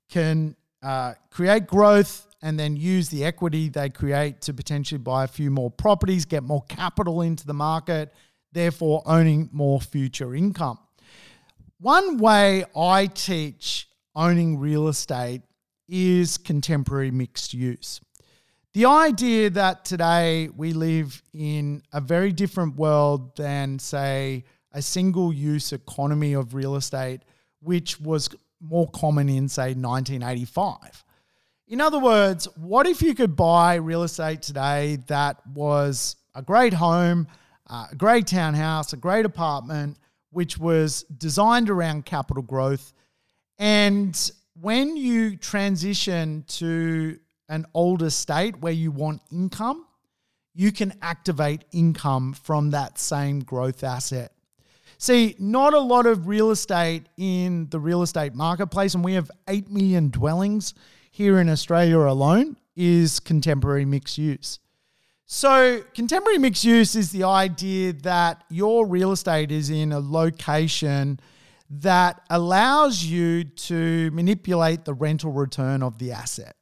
can 0.10 0.56
uh, 0.82 1.14
create 1.30 1.68
growth 1.68 2.28
and 2.42 2.60
then 2.60 2.76
use 2.76 3.10
the 3.10 3.26
equity 3.26 3.70
they 3.70 3.90
create 3.90 4.42
to 4.42 4.54
potentially 4.54 5.00
buy 5.00 5.24
a 5.24 5.28
few 5.28 5.50
more 5.50 5.72
properties, 5.72 6.26
get 6.26 6.44
more 6.44 6.64
capital 6.70 7.22
into 7.22 7.46
the 7.46 7.54
market, 7.54 8.14
therefore 8.52 9.02
owning 9.06 9.50
more 9.52 9.82
future 9.82 10.36
income. 10.36 10.78
One 11.80 12.18
way 12.18 12.64
I 12.76 13.08
teach 13.08 13.90
owning 14.16 14.60
real 14.60 14.88
estate 14.88 15.42
is 15.90 16.38
contemporary 16.38 17.12
mixed 17.12 17.54
use. 17.54 18.00
The 18.76 18.88
idea 18.88 19.50
that 19.52 19.86
today 19.86 20.50
we 20.50 20.74
live 20.74 21.24
in 21.34 21.82
a 21.94 22.02
very 22.02 22.34
different 22.34 22.76
world 22.76 23.38
than, 23.38 23.80
say, 23.80 24.44
a 24.74 24.82
single 24.82 25.32
use 25.32 25.72
economy 25.72 26.34
of 26.34 26.54
real 26.54 26.76
estate, 26.76 27.22
which 27.62 28.02
was 28.02 28.28
more 28.60 28.90
common 28.90 29.30
in, 29.30 29.48
say, 29.48 29.74
1985. 29.76 31.06
In 31.70 31.80
other 31.80 32.00
words, 32.00 32.50
what 32.58 32.86
if 32.86 33.02
you 33.02 33.16
could 33.16 33.38
buy 33.38 33.76
real 33.76 34.04
estate 34.04 34.42
today 34.42 34.98
that 35.08 35.38
was 35.48 36.18
a 36.36 36.42
great 36.42 36.74
home, 36.74 37.30
uh, 37.70 37.88
a 37.94 37.96
great 37.96 38.28
townhouse, 38.28 38.92
a 38.92 38.98
great 38.98 39.26
apartment, 39.26 39.98
which 40.32 40.58
was 40.58 41.04
designed 41.04 41.70
around 41.70 42.06
capital 42.06 42.44
growth? 42.44 42.92
And 43.58 44.32
when 44.60 44.98
you 44.98 45.38
transition 45.38 46.44
to 46.50 47.20
an 47.50 47.66
older 47.74 48.10
state 48.10 48.58
where 48.60 48.74
you 48.74 48.92
want 48.92 49.22
income, 49.32 49.86
you 50.54 50.72
can 50.72 50.94
activate 51.02 51.66
income 51.72 52.34
from 52.34 52.72
that 52.72 52.98
same 52.98 53.42
growth 53.42 53.84
asset. 53.84 54.32
See, 54.98 55.36
not 55.38 55.74
a 55.74 55.80
lot 55.80 56.06
of 56.06 56.28
real 56.28 56.52
estate 56.52 57.08
in 57.18 57.68
the 57.70 57.80
real 57.80 58.02
estate 58.02 58.34
marketplace, 58.34 58.96
and 58.96 59.04
we 59.04 59.14
have 59.14 59.30
8 59.48 59.70
million 59.70 60.10
dwellings 60.10 60.74
here 61.12 61.40
in 61.40 61.50
Australia 61.50 62.00
alone, 62.00 62.56
is 62.76 63.20
contemporary 63.20 63.86
mixed 63.86 64.18
use. 64.18 64.60
So, 65.26 65.82
contemporary 65.94 66.38
mixed 66.38 66.64
use 66.64 66.96
is 66.96 67.12
the 67.12 67.24
idea 67.24 67.94
that 67.94 68.44
your 68.50 68.86
real 68.86 69.12
estate 69.12 69.52
is 69.52 69.70
in 69.70 69.92
a 69.92 70.00
location 70.00 71.20
that 71.70 72.22
allows 72.30 73.04
you 73.04 73.44
to 73.44 74.12
manipulate 74.12 74.86
the 74.86 74.94
rental 74.94 75.32
return 75.32 75.82
of 75.82 75.98
the 75.98 76.12
asset. 76.12 76.56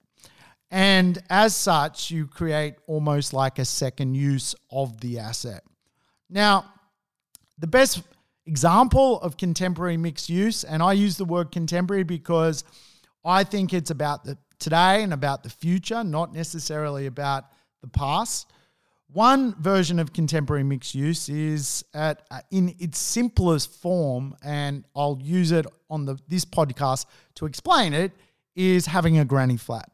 And 0.74 1.20
as 1.30 1.56
such, 1.56 2.10
you 2.10 2.26
create 2.26 2.74
almost 2.88 3.32
like 3.32 3.60
a 3.60 3.66
second 3.66 4.16
use 4.16 4.56
of 4.72 5.00
the 5.02 5.20
asset. 5.20 5.64
Now, 6.32 6.66
the 7.60 7.68
best 7.68 8.02
example 8.48 9.22
of 9.22 9.38
contemporary 9.38 9.98
mixed 9.98 10.30
use, 10.30 10.64
and 10.64 10.82
I 10.82 10.94
use 10.94 11.16
the 11.16 11.26
word 11.26 11.52
contemporary 11.52 12.04
because 12.04 12.64
I 13.24 13.44
think 13.44 13.72
it's 13.72 13.92
about 13.92 14.26
the 14.26 14.36
today 14.58 15.04
and 15.04 15.14
about 15.14 15.44
the 15.44 15.52
future, 15.52 16.04
not 16.04 16.34
necessarily 16.34 17.06
about 17.06 17.44
the 17.82 17.88
past. 17.88 18.52
One 19.12 19.54
version 19.62 20.00
of 20.00 20.12
contemporary 20.12 20.64
mixed 20.64 20.96
use 20.96 21.30
is 21.30 21.86
at 21.94 22.24
uh, 22.32 22.40
in 22.50 22.74
its 22.80 22.98
simplest 22.98 23.72
form, 23.80 24.36
and 24.44 24.86
I'll 24.96 25.20
use 25.22 25.52
it 25.52 25.68
on 25.92 26.06
the 26.06 26.18
this 26.28 26.46
podcast 26.46 27.06
to 27.36 27.46
explain 27.46 27.94
it. 27.94 28.12
Is 28.56 28.88
having 28.88 29.20
a 29.20 29.26
granny 29.26 29.58
flat. 29.58 29.92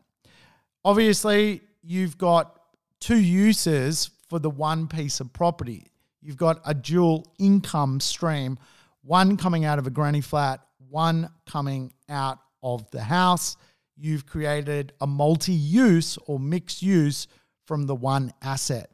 Obviously, 0.86 1.62
you've 1.84 2.18
got 2.18 2.60
two 3.00 3.20
uses 3.20 4.10
for 4.30 4.40
the 4.40 4.50
one 4.50 4.88
piece 4.88 5.20
of 5.20 5.34
property. 5.34 5.88
You've 6.22 6.38
got 6.38 6.62
a 6.66 6.74
dual 6.74 7.34
income 7.40 8.00
stream, 8.00 8.58
one 9.02 9.38
coming 9.38 9.66
out 9.66 9.80
of 9.80 9.88
a 9.88 9.90
granny 9.90 10.22
flat, 10.22 10.62
one 10.90 11.30
coming 11.46 11.94
out 12.10 12.40
of 12.62 12.90
the 12.92 13.02
house. 13.02 13.58
You've 13.98 14.26
created 14.26 14.94
a 15.02 15.08
multi 15.08 15.54
use 15.54 16.18
or 16.26 16.40
mixed 16.40 16.82
use 16.82 17.28
from 17.66 17.86
the 17.86 17.96
one 17.96 18.34
asset. 18.42 18.90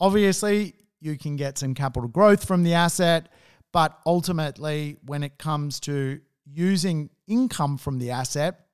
Obviously, 0.00 0.74
you 1.00 1.18
can 1.18 1.36
get 1.36 1.58
some 1.58 1.74
capital 1.74 2.08
growth 2.08 2.46
from 2.46 2.62
the 2.62 2.74
asset, 2.74 3.28
but 3.72 3.98
ultimately, 4.06 4.96
when 5.04 5.22
it 5.22 5.38
comes 5.38 5.80
to 5.80 6.20
using 6.44 7.10
income 7.26 7.76
from 7.76 7.98
the 7.98 8.10
asset, 8.10 8.66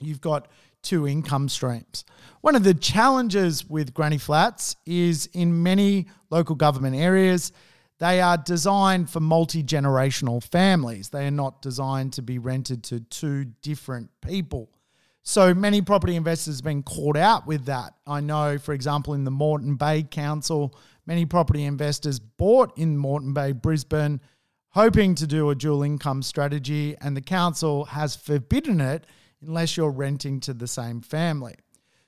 you've 0.00 0.20
got 0.20 0.48
two 0.82 1.06
income 1.06 1.48
streams. 1.48 2.04
One 2.40 2.56
of 2.56 2.64
the 2.64 2.74
challenges 2.74 3.68
with 3.68 3.94
granny 3.94 4.18
flats 4.18 4.76
is 4.86 5.26
in 5.32 5.62
many 5.62 6.08
local 6.30 6.54
government 6.54 6.96
areas, 6.96 7.52
they 7.98 8.22
are 8.22 8.38
designed 8.38 9.10
for 9.10 9.20
multi 9.20 9.62
generational 9.62 10.42
families. 10.42 11.10
They 11.10 11.26
are 11.26 11.30
not 11.30 11.60
designed 11.60 12.14
to 12.14 12.22
be 12.22 12.38
rented 12.38 12.82
to 12.84 13.00
two 13.00 13.44
different 13.60 14.08
people. 14.22 14.70
So 15.22 15.52
many 15.52 15.82
property 15.82 16.16
investors 16.16 16.56
have 16.56 16.64
been 16.64 16.82
caught 16.82 17.18
out 17.18 17.46
with 17.46 17.66
that. 17.66 17.92
I 18.06 18.20
know, 18.20 18.56
for 18.56 18.72
example, 18.72 19.12
in 19.12 19.24
the 19.24 19.30
Moreton 19.30 19.74
Bay 19.74 20.02
Council, 20.02 20.74
many 21.04 21.26
property 21.26 21.64
investors 21.64 22.18
bought 22.18 22.76
in 22.78 22.96
Moreton 22.96 23.34
Bay, 23.34 23.52
Brisbane, 23.52 24.20
hoping 24.70 25.14
to 25.16 25.26
do 25.26 25.50
a 25.50 25.54
dual 25.54 25.82
income 25.82 26.22
strategy, 26.22 26.96
and 27.02 27.14
the 27.14 27.20
council 27.20 27.84
has 27.84 28.16
forbidden 28.16 28.80
it 28.80 29.04
unless 29.42 29.76
you're 29.76 29.90
renting 29.90 30.40
to 30.40 30.54
the 30.54 30.66
same 30.66 31.00
family. 31.00 31.54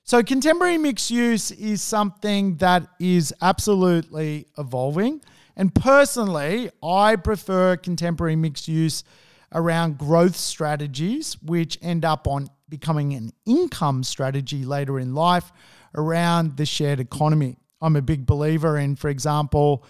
So, 0.04 0.22
contemporary 0.22 0.78
mixed 0.78 1.10
use 1.10 1.52
is 1.52 1.80
something 1.80 2.56
that 2.56 2.88
is 2.98 3.32
absolutely 3.40 4.46
evolving. 4.58 5.20
And 5.56 5.74
personally, 5.74 6.70
I 6.82 7.16
prefer 7.16 7.76
contemporary 7.76 8.36
mixed 8.36 8.66
use 8.66 9.04
around 9.54 9.98
growth 9.98 10.36
strategies, 10.36 11.40
which 11.42 11.78
end 11.82 12.04
up 12.04 12.26
on 12.26 12.48
becoming 12.68 13.12
an 13.12 13.32
income 13.46 14.02
strategy 14.02 14.64
later 14.64 14.98
in 14.98 15.14
life 15.14 15.52
around 15.94 16.56
the 16.56 16.66
shared 16.66 17.00
economy. 17.00 17.56
I'm 17.80 17.96
a 17.96 18.02
big 18.02 18.26
believer 18.26 18.78
in, 18.78 18.96
for 18.96 19.08
example, 19.08 19.84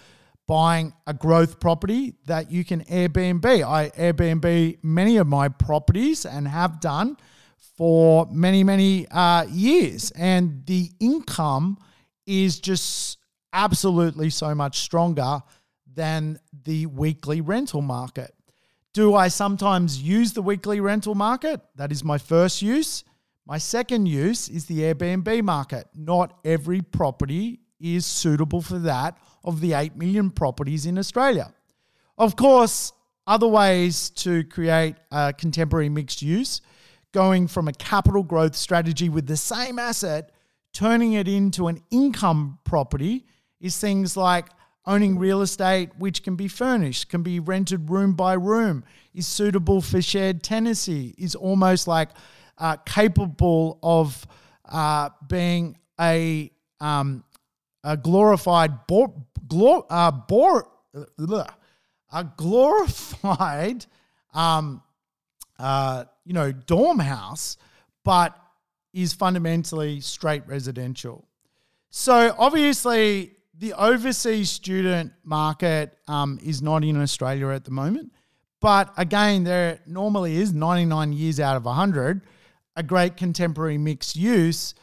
buying 0.47 0.93
a 1.07 1.13
growth 1.13 1.59
property 1.59 2.15
that 2.25 2.51
you 2.51 2.65
can 2.65 2.83
Airbnb. 2.85 3.45
I 3.45 3.89
Airbnb 3.91 4.83
many 4.83 5.17
of 5.17 5.27
my 5.27 5.47
properties 5.47 6.25
and 6.25 6.47
have 6.47 6.81
done 6.81 7.17
for 7.77 8.27
many, 8.31 8.63
many 8.63 9.07
uh, 9.09 9.45
years. 9.49 10.11
And 10.11 10.65
the 10.65 10.91
income 10.99 11.77
is 12.25 12.59
just 12.59 13.17
absolutely 13.51 14.29
so 14.29 14.53
much 14.55 14.79
stronger 14.79 15.41
than 15.93 16.39
the 16.63 16.85
weekly 16.87 17.41
rental 17.41 17.81
market. 17.81 18.33
Do 18.93 19.15
I 19.15 19.27
sometimes 19.27 20.01
use 20.01 20.33
the 20.33 20.41
weekly 20.41 20.79
rental 20.79 21.15
market? 21.15 21.61
That 21.75 21.91
is 21.91 22.03
my 22.03 22.17
first 22.17 22.61
use. 22.61 23.03
My 23.45 23.57
second 23.57 24.05
use 24.05 24.49
is 24.49 24.65
the 24.65 24.79
Airbnb 24.79 25.43
market. 25.43 25.87
Not 25.95 26.39
every 26.45 26.81
property 26.81 27.59
is 27.79 28.05
suitable 28.05 28.61
for 28.61 28.79
that 28.79 29.17
of 29.43 29.59
the 29.61 29.73
8 29.73 29.95
million 29.97 30.29
properties 30.29 30.85
in 30.85 30.97
Australia. 30.97 31.53
Of 32.17 32.35
course, 32.35 32.93
other 33.25 33.47
ways 33.47 34.09
to 34.11 34.43
create 34.45 34.95
a 35.11 35.33
contemporary 35.33 35.89
mixed 35.89 36.21
use 36.21 36.61
going 37.13 37.47
from 37.47 37.67
a 37.67 37.73
capital 37.73 38.23
growth 38.23 38.55
strategy 38.55 39.07
with 39.07 39.27
the 39.27 39.37
same 39.37 39.79
asset, 39.79 40.31
turning 40.73 41.13
it 41.13 41.27
into 41.27 41.67
an 41.67 41.81
income 41.91 42.59
property, 42.65 43.25
is 43.61 43.77
things 43.79 44.17
like 44.17 44.47
owning 44.85 45.17
real 45.17 45.41
estate 45.41 45.89
which 45.97 46.23
can 46.23 46.35
be 46.35 46.47
furnished, 46.47 47.09
can 47.09 47.23
be 47.23 47.39
rented 47.39 47.89
room 47.89 48.13
by 48.13 48.33
room, 48.33 48.83
is 49.13 49.25
suitable 49.25 49.81
for 49.81 50.01
shared 50.01 50.43
tenancy, 50.43 51.15
is 51.17 51.35
almost 51.35 51.87
like 51.87 52.09
uh, 52.57 52.75
capable 52.85 53.79
of 53.81 54.27
uh, 54.65 55.09
being 55.27 55.77
a 55.99 56.51
um, 56.81 57.23
a 57.83 57.95
glorified 57.97 58.87
bor, 58.87 59.13
glor, 59.47 59.85
uh, 59.89 61.43
a 62.11 62.23
glorified 62.37 63.85
um, 64.33 64.81
uh, 65.59 66.05
you 66.25 66.33
know 66.33 66.51
dorm 66.51 66.99
house, 66.99 67.57
but 68.03 68.37
is 68.93 69.13
fundamentally 69.13 69.99
straight 70.01 70.43
residential. 70.47 71.27
So 71.89 72.35
obviously, 72.37 73.31
the 73.57 73.73
overseas 73.73 74.49
student 74.49 75.13
market 75.23 75.97
um, 76.07 76.39
is 76.43 76.61
not 76.61 76.83
in 76.83 76.99
Australia 77.01 77.49
at 77.49 77.65
the 77.65 77.71
moment. 77.71 78.11
But 78.59 78.93
again, 78.97 79.43
there 79.43 79.79
normally 79.85 80.37
is 80.37 80.53
99 80.53 81.13
years 81.13 81.39
out 81.39 81.57
of 81.57 81.65
100 81.65 82.21
a 82.75 82.83
great 82.83 83.17
contemporary 83.17 83.77
mixed 83.77 84.15
use 84.15 84.73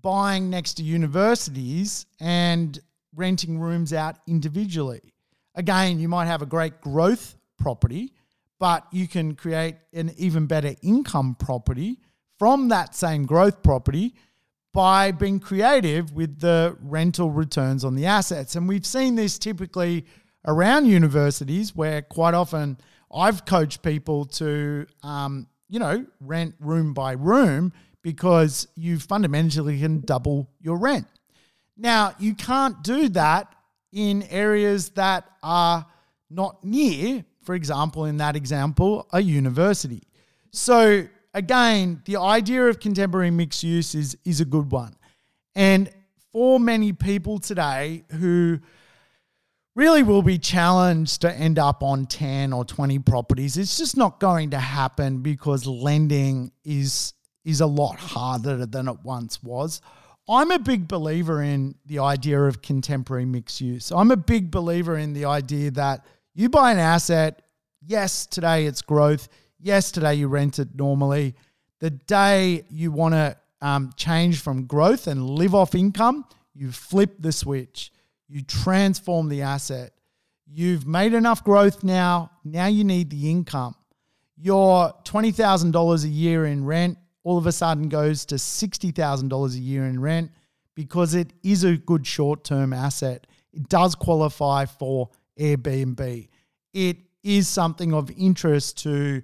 buying 0.00 0.50
next 0.50 0.74
to 0.74 0.82
universities 0.82 2.06
and 2.20 2.78
renting 3.14 3.58
rooms 3.58 3.92
out 3.92 4.16
individually. 4.26 5.14
Again, 5.54 5.98
you 5.98 6.08
might 6.08 6.26
have 6.26 6.42
a 6.42 6.46
great 6.46 6.80
growth 6.80 7.36
property, 7.58 8.12
but 8.58 8.86
you 8.92 9.06
can 9.06 9.34
create 9.34 9.76
an 9.92 10.12
even 10.16 10.46
better 10.46 10.74
income 10.82 11.36
property 11.38 11.98
from 12.38 12.68
that 12.68 12.94
same 12.94 13.26
growth 13.26 13.62
property 13.62 14.14
by 14.72 15.10
being 15.10 15.40
creative 15.40 16.12
with 16.12 16.40
the 16.40 16.76
rental 16.82 17.30
returns 17.30 17.84
on 17.84 17.94
the 17.94 18.06
assets. 18.06 18.54
And 18.54 18.68
we've 18.68 18.86
seen 18.86 19.14
this 19.14 19.38
typically 19.38 20.06
around 20.46 20.86
universities 20.86 21.74
where 21.74 22.02
quite 22.02 22.34
often 22.34 22.78
I've 23.12 23.44
coached 23.44 23.82
people 23.82 24.26
to, 24.26 24.86
um, 25.02 25.48
you 25.68 25.78
know, 25.78 26.06
rent 26.20 26.54
room 26.60 26.94
by 26.94 27.12
room 27.12 27.72
because 28.02 28.68
you 28.76 28.98
fundamentally 28.98 29.80
can 29.80 30.00
double 30.00 30.48
your 30.60 30.78
rent. 30.78 31.06
Now, 31.76 32.14
you 32.18 32.34
can't 32.34 32.82
do 32.82 33.08
that 33.10 33.54
in 33.92 34.22
areas 34.24 34.90
that 34.90 35.28
are 35.42 35.86
not 36.30 36.62
near, 36.64 37.24
for 37.48 37.54
example, 37.54 38.04
in 38.04 38.18
that 38.18 38.36
example, 38.36 39.08
a 39.10 39.22
university. 39.22 40.02
So, 40.50 41.08
again, 41.32 42.02
the 42.04 42.18
idea 42.18 42.66
of 42.66 42.78
contemporary 42.78 43.30
mixed 43.30 43.64
use 43.64 43.94
is, 43.94 44.18
is 44.26 44.42
a 44.42 44.44
good 44.44 44.70
one. 44.70 44.94
And 45.54 45.90
for 46.30 46.60
many 46.60 46.92
people 46.92 47.38
today 47.38 48.04
who 48.10 48.58
really 49.74 50.02
will 50.02 50.20
be 50.20 50.36
challenged 50.36 51.22
to 51.22 51.32
end 51.32 51.58
up 51.58 51.82
on 51.82 52.04
10 52.04 52.52
or 52.52 52.66
20 52.66 52.98
properties, 52.98 53.56
it's 53.56 53.78
just 53.78 53.96
not 53.96 54.20
going 54.20 54.50
to 54.50 54.58
happen 54.58 55.22
because 55.22 55.66
lending 55.66 56.52
is, 56.66 57.14
is 57.46 57.62
a 57.62 57.66
lot 57.66 57.96
harder 57.96 58.66
than 58.66 58.88
it 58.88 58.98
once 59.04 59.42
was. 59.42 59.80
I'm 60.28 60.50
a 60.50 60.58
big 60.58 60.86
believer 60.86 61.42
in 61.42 61.76
the 61.86 62.00
idea 62.00 62.42
of 62.42 62.60
contemporary 62.60 63.24
mixed 63.24 63.62
use. 63.62 63.90
I'm 63.90 64.10
a 64.10 64.18
big 64.18 64.50
believer 64.50 64.98
in 64.98 65.14
the 65.14 65.24
idea 65.24 65.70
that 65.70 66.04
you 66.38 66.48
buy 66.48 66.70
an 66.70 66.78
asset, 66.78 67.42
yes, 67.84 68.24
today 68.26 68.66
it's 68.66 68.80
growth. 68.80 69.28
Yes, 69.58 69.90
today 69.90 70.14
you 70.14 70.28
rent 70.28 70.60
it 70.60 70.68
normally. 70.74 71.34
The 71.80 71.90
day 71.90 72.64
you 72.70 72.92
want 72.92 73.14
to 73.14 73.36
um, 73.60 73.90
change 73.96 74.40
from 74.40 74.66
growth 74.66 75.08
and 75.08 75.28
live 75.28 75.54
off 75.54 75.74
income, 75.74 76.24
you 76.54 76.70
flip 76.70 77.16
the 77.18 77.32
switch, 77.32 77.92
you 78.28 78.42
transform 78.42 79.28
the 79.28 79.42
asset. 79.42 79.92
You've 80.46 80.86
made 80.86 81.12
enough 81.12 81.42
growth 81.42 81.82
now. 81.82 82.30
Now 82.44 82.66
you 82.66 82.84
need 82.84 83.10
the 83.10 83.30
income. 83.30 83.74
Your 84.36 84.94
$20,000 85.04 86.04
a 86.04 86.08
year 86.08 86.46
in 86.46 86.64
rent 86.64 86.98
all 87.24 87.36
of 87.36 87.46
a 87.46 87.52
sudden 87.52 87.88
goes 87.88 88.24
to 88.26 88.36
$60,000 88.36 89.54
a 89.54 89.58
year 89.58 89.86
in 89.86 90.00
rent 90.00 90.30
because 90.76 91.14
it 91.14 91.32
is 91.42 91.64
a 91.64 91.76
good 91.76 92.06
short 92.06 92.44
term 92.44 92.72
asset. 92.72 93.26
It 93.52 93.68
does 93.68 93.96
qualify 93.96 94.66
for 94.66 95.10
Airbnb. 95.38 96.28
It 96.72 96.96
is 97.22 97.48
something 97.48 97.92
of 97.94 98.10
interest 98.10 98.82
to 98.82 99.22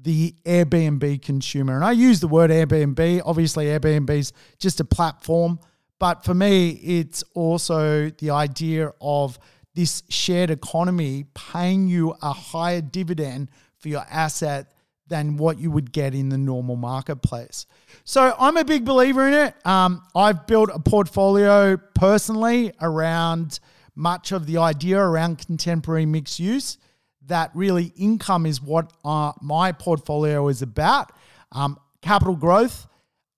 the 0.00 0.34
Airbnb 0.44 1.22
consumer. 1.22 1.74
And 1.74 1.84
I 1.84 1.92
use 1.92 2.20
the 2.20 2.28
word 2.28 2.50
Airbnb. 2.50 3.22
Obviously, 3.24 3.66
Airbnb 3.66 4.10
is 4.10 4.32
just 4.58 4.80
a 4.80 4.84
platform. 4.84 5.60
But 5.98 6.24
for 6.24 6.34
me, 6.34 6.70
it's 6.70 7.22
also 7.34 8.10
the 8.10 8.30
idea 8.30 8.92
of 9.00 9.38
this 9.74 10.02
shared 10.08 10.50
economy 10.50 11.24
paying 11.34 11.88
you 11.88 12.14
a 12.20 12.32
higher 12.32 12.80
dividend 12.80 13.50
for 13.78 13.88
your 13.88 14.04
asset 14.10 14.72
than 15.06 15.36
what 15.36 15.58
you 15.58 15.70
would 15.70 15.92
get 15.92 16.14
in 16.14 16.28
the 16.28 16.38
normal 16.38 16.76
marketplace. 16.76 17.66
So 18.04 18.34
I'm 18.38 18.56
a 18.56 18.64
big 18.64 18.84
believer 18.84 19.28
in 19.28 19.34
it. 19.34 19.66
Um, 19.66 20.02
I've 20.14 20.46
built 20.46 20.70
a 20.72 20.78
portfolio 20.78 21.76
personally 21.76 22.72
around 22.80 23.60
much 23.94 24.32
of 24.32 24.46
the 24.46 24.58
idea 24.58 24.98
around 24.98 25.38
contemporary 25.46 26.06
mixed 26.06 26.38
use 26.38 26.78
that 27.26 27.50
really 27.54 27.92
income 27.96 28.46
is 28.46 28.60
what 28.60 28.92
uh, 29.04 29.32
my 29.40 29.72
portfolio 29.72 30.48
is 30.48 30.62
about. 30.62 31.12
Um, 31.52 31.78
capital 32.00 32.34
growth 32.34 32.86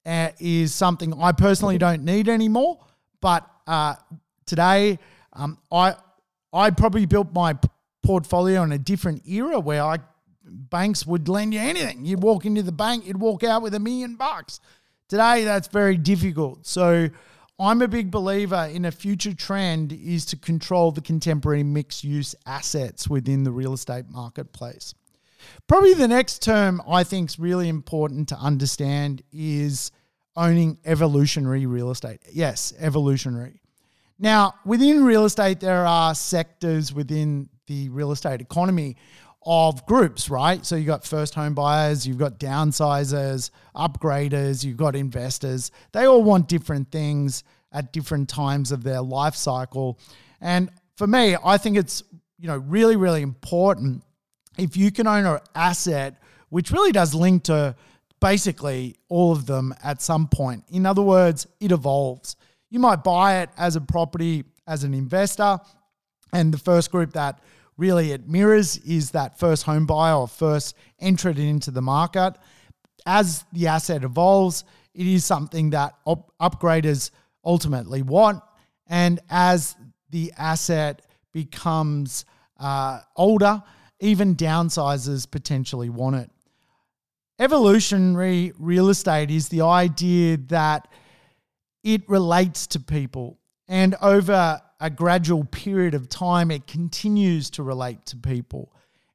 uh, 0.06 0.30
is 0.38 0.74
something 0.74 1.14
I 1.20 1.32
personally 1.32 1.78
don't 1.78 2.04
need 2.04 2.28
anymore. 2.28 2.78
But 3.20 3.48
uh, 3.66 3.96
today, 4.46 4.98
um, 5.32 5.58
I 5.72 5.96
I 6.52 6.70
probably 6.70 7.06
built 7.06 7.32
my 7.32 7.58
portfolio 8.02 8.62
in 8.62 8.72
a 8.72 8.78
different 8.78 9.26
era 9.26 9.58
where 9.58 9.82
I 9.82 9.98
banks 10.44 11.06
would 11.06 11.28
lend 11.28 11.54
you 11.54 11.60
anything. 11.60 12.04
You'd 12.04 12.22
walk 12.22 12.44
into 12.44 12.62
the 12.62 12.72
bank, 12.72 13.06
you'd 13.06 13.20
walk 13.20 13.42
out 13.42 13.62
with 13.62 13.74
a 13.74 13.80
million 13.80 14.16
bucks. 14.16 14.60
Today, 15.08 15.44
that's 15.44 15.68
very 15.68 15.96
difficult. 15.96 16.66
So 16.66 17.08
I'm 17.58 17.82
a 17.82 17.88
big 17.88 18.10
believer 18.10 18.68
in 18.72 18.84
a 18.84 18.90
future 18.90 19.32
trend 19.32 19.92
is 19.92 20.24
to 20.26 20.36
control 20.36 20.90
the 20.90 21.00
contemporary 21.00 21.62
mixed 21.62 22.02
use 22.02 22.34
assets 22.46 23.08
within 23.08 23.44
the 23.44 23.52
real 23.52 23.74
estate 23.74 24.06
marketplace. 24.08 24.94
Probably 25.68 25.94
the 25.94 26.08
next 26.08 26.42
term 26.42 26.82
I 26.88 27.04
think 27.04 27.30
is 27.30 27.38
really 27.38 27.68
important 27.68 28.28
to 28.30 28.36
understand 28.36 29.22
is 29.32 29.92
owning 30.36 30.78
evolutionary 30.84 31.66
real 31.66 31.90
estate. 31.90 32.20
Yes, 32.32 32.72
evolutionary. 32.78 33.60
Now, 34.18 34.54
within 34.64 35.04
real 35.04 35.24
estate, 35.24 35.60
there 35.60 35.86
are 35.86 36.14
sectors 36.14 36.92
within 36.92 37.48
the 37.66 37.88
real 37.90 38.10
estate 38.10 38.40
economy 38.40 38.96
of 39.46 39.85
groups, 39.87 40.30
right? 40.30 40.64
So 40.64 40.76
you've 40.76 40.87
got 40.87 41.04
first 41.04 41.35
home 41.35 41.54
buyers, 41.54 42.07
you've 42.07 42.18
got 42.18 42.38
downsizers, 42.38 43.50
upgraders, 43.76 44.64
you've 44.64 44.76
got 44.76 44.96
investors. 44.96 45.70
They 45.92 46.07
all 46.07 46.22
want 46.22 46.48
different 46.48 46.90
things 46.90 47.44
at 47.72 47.92
different 47.92 48.28
times 48.28 48.72
of 48.72 48.83
their 48.83 49.02
life 49.02 49.35
cycle. 49.35 49.98
And 50.40 50.70
for 50.96 51.07
me, 51.07 51.37
I 51.44 51.59
think 51.59 51.76
it's, 51.76 52.02
you 52.38 52.46
know, 52.46 52.59
really, 52.59 52.96
really 52.96 53.22
important 53.22 54.02
if 54.57 54.76
you 54.76 54.90
can 54.90 55.07
own 55.07 55.26
an 55.26 55.40
asset 55.54 56.16
which 56.54 56.70
really 56.70 56.92
does 56.92 57.14
link 57.14 57.42
to 57.42 57.74
basically 58.20 58.94
all 59.09 59.33
of 59.33 59.44
them 59.44 59.74
at 59.83 60.00
some 60.00 60.28
point. 60.28 60.62
In 60.68 60.87
other 60.87 61.02
words, 61.02 61.48
it 61.59 61.72
evolves. 61.72 62.37
You 62.70 62.78
might 62.78 63.02
buy 63.02 63.40
it 63.42 63.50
as 63.59 63.74
a 63.74 63.80
property 63.80 64.44
as 64.66 64.85
an 64.85 64.94
investor, 64.94 65.59
and 66.33 66.54
the 66.54 66.59
first 66.59 66.92
group 66.92 67.12
that 67.14 67.40
really 67.76 68.12
it 68.12 68.28
mirrors 68.28 68.76
is 68.78 69.10
that 69.12 69.38
first 69.38 69.64
home 69.64 69.87
buyer 69.87 70.14
or 70.14 70.28
first 70.28 70.76
entrant 71.00 71.38
into 71.38 71.70
the 71.70 71.82
market. 71.82 72.34
As 73.06 73.44
the 73.52 73.66
asset 73.66 74.04
evolves, 74.04 74.64
it 74.94 75.06
is 75.06 75.24
something 75.24 75.70
that 75.70 75.94
op- 76.04 76.32
upgraders 76.40 77.10
ultimately 77.44 78.02
want. 78.02 78.42
And 78.87 79.20
as 79.28 79.76
the 80.10 80.32
asset 80.37 81.02
becomes 81.32 82.24
uh, 82.58 83.00
older, 83.16 83.62
even 84.00 84.37
downsizers 84.37 85.30
potentially 85.30 85.90
want 85.90 86.16
it. 86.16 86.30
Evolutionary 87.38 88.52
real 88.58 88.88
estate 88.88 89.30
is 89.30 89.48
the 89.48 89.62
idea 89.62 90.37
that 90.37 90.87
it 91.82 92.08
relates 92.08 92.66
to 92.68 92.80
people. 92.80 93.38
And 93.66 93.96
over 94.00 94.60
a 94.84 94.90
gradual 94.90 95.44
period 95.46 95.94
of 95.94 96.10
time, 96.10 96.50
it 96.50 96.66
continues 96.66 97.48
to 97.48 97.62
relate 97.62 98.04
to 98.04 98.18
people. 98.18 98.70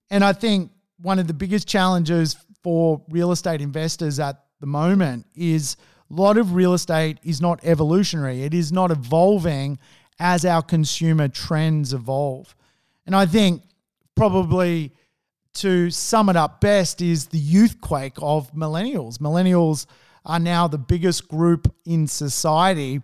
And 0.10 0.24
I 0.24 0.34
think 0.34 0.72
one 1.00 1.20
of 1.20 1.28
the 1.28 1.34
biggest 1.34 1.68
challenges 1.68 2.36
for 2.64 3.04
real 3.12 3.32
estate 3.32 3.62
investors 3.62 4.20
at 4.20 4.44
the 4.62 4.66
moment 4.66 5.28
is 5.36 5.78
a 6.10 6.16
lot 6.16 6.40
of 6.40 6.56
real 6.56 6.74
estate 6.74 7.20
is 7.24 7.40
not 7.40 7.64
evolutionary, 7.64 8.42
it 8.42 8.56
is 8.56 8.72
not 8.72 8.90
evolving 8.90 9.78
as 10.18 10.44
our 10.44 10.64
consumer 10.64 11.28
trends 11.28 11.94
evolve. 11.94 12.56
And 13.06 13.16
I 13.16 13.28
think 13.28 13.62
probably 14.16 14.92
to 15.54 15.92
sum 15.92 16.30
it 16.30 16.36
up 16.36 16.62
best 16.62 17.00
is 17.00 17.28
the 17.28 17.38
youth 17.38 17.80
quake 17.80 18.18
of 18.24 18.52
millennials. 18.56 19.20
Millennials 19.20 19.86
are 20.26 20.40
now 20.40 20.68
the 20.68 20.80
biggest 20.80 21.28
group 21.28 21.72
in 21.86 22.08
society 22.08 23.04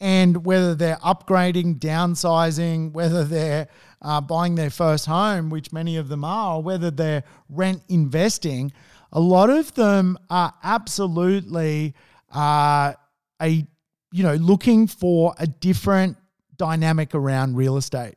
and 0.00 0.44
whether 0.44 0.74
they're 0.74 0.96
upgrading, 0.96 1.78
downsizing, 1.78 2.92
whether 2.92 3.24
they're 3.24 3.68
uh, 4.00 4.20
buying 4.20 4.54
their 4.54 4.70
first 4.70 5.06
home, 5.06 5.50
which 5.50 5.72
many 5.72 5.96
of 5.96 6.08
them 6.08 6.24
are, 6.24 6.56
or 6.56 6.62
whether 6.62 6.90
they're 6.90 7.24
rent 7.48 7.82
investing, 7.88 8.72
a 9.12 9.20
lot 9.20 9.50
of 9.50 9.74
them 9.74 10.16
are 10.30 10.54
absolutely 10.62 11.94
uh, 12.32 12.92
a 13.40 13.66
you 14.12 14.22
know 14.22 14.34
looking 14.34 14.86
for 14.86 15.34
a 15.38 15.46
different 15.46 16.16
dynamic 16.56 17.14
around 17.14 17.56
real 17.56 17.76
estate. 17.76 18.16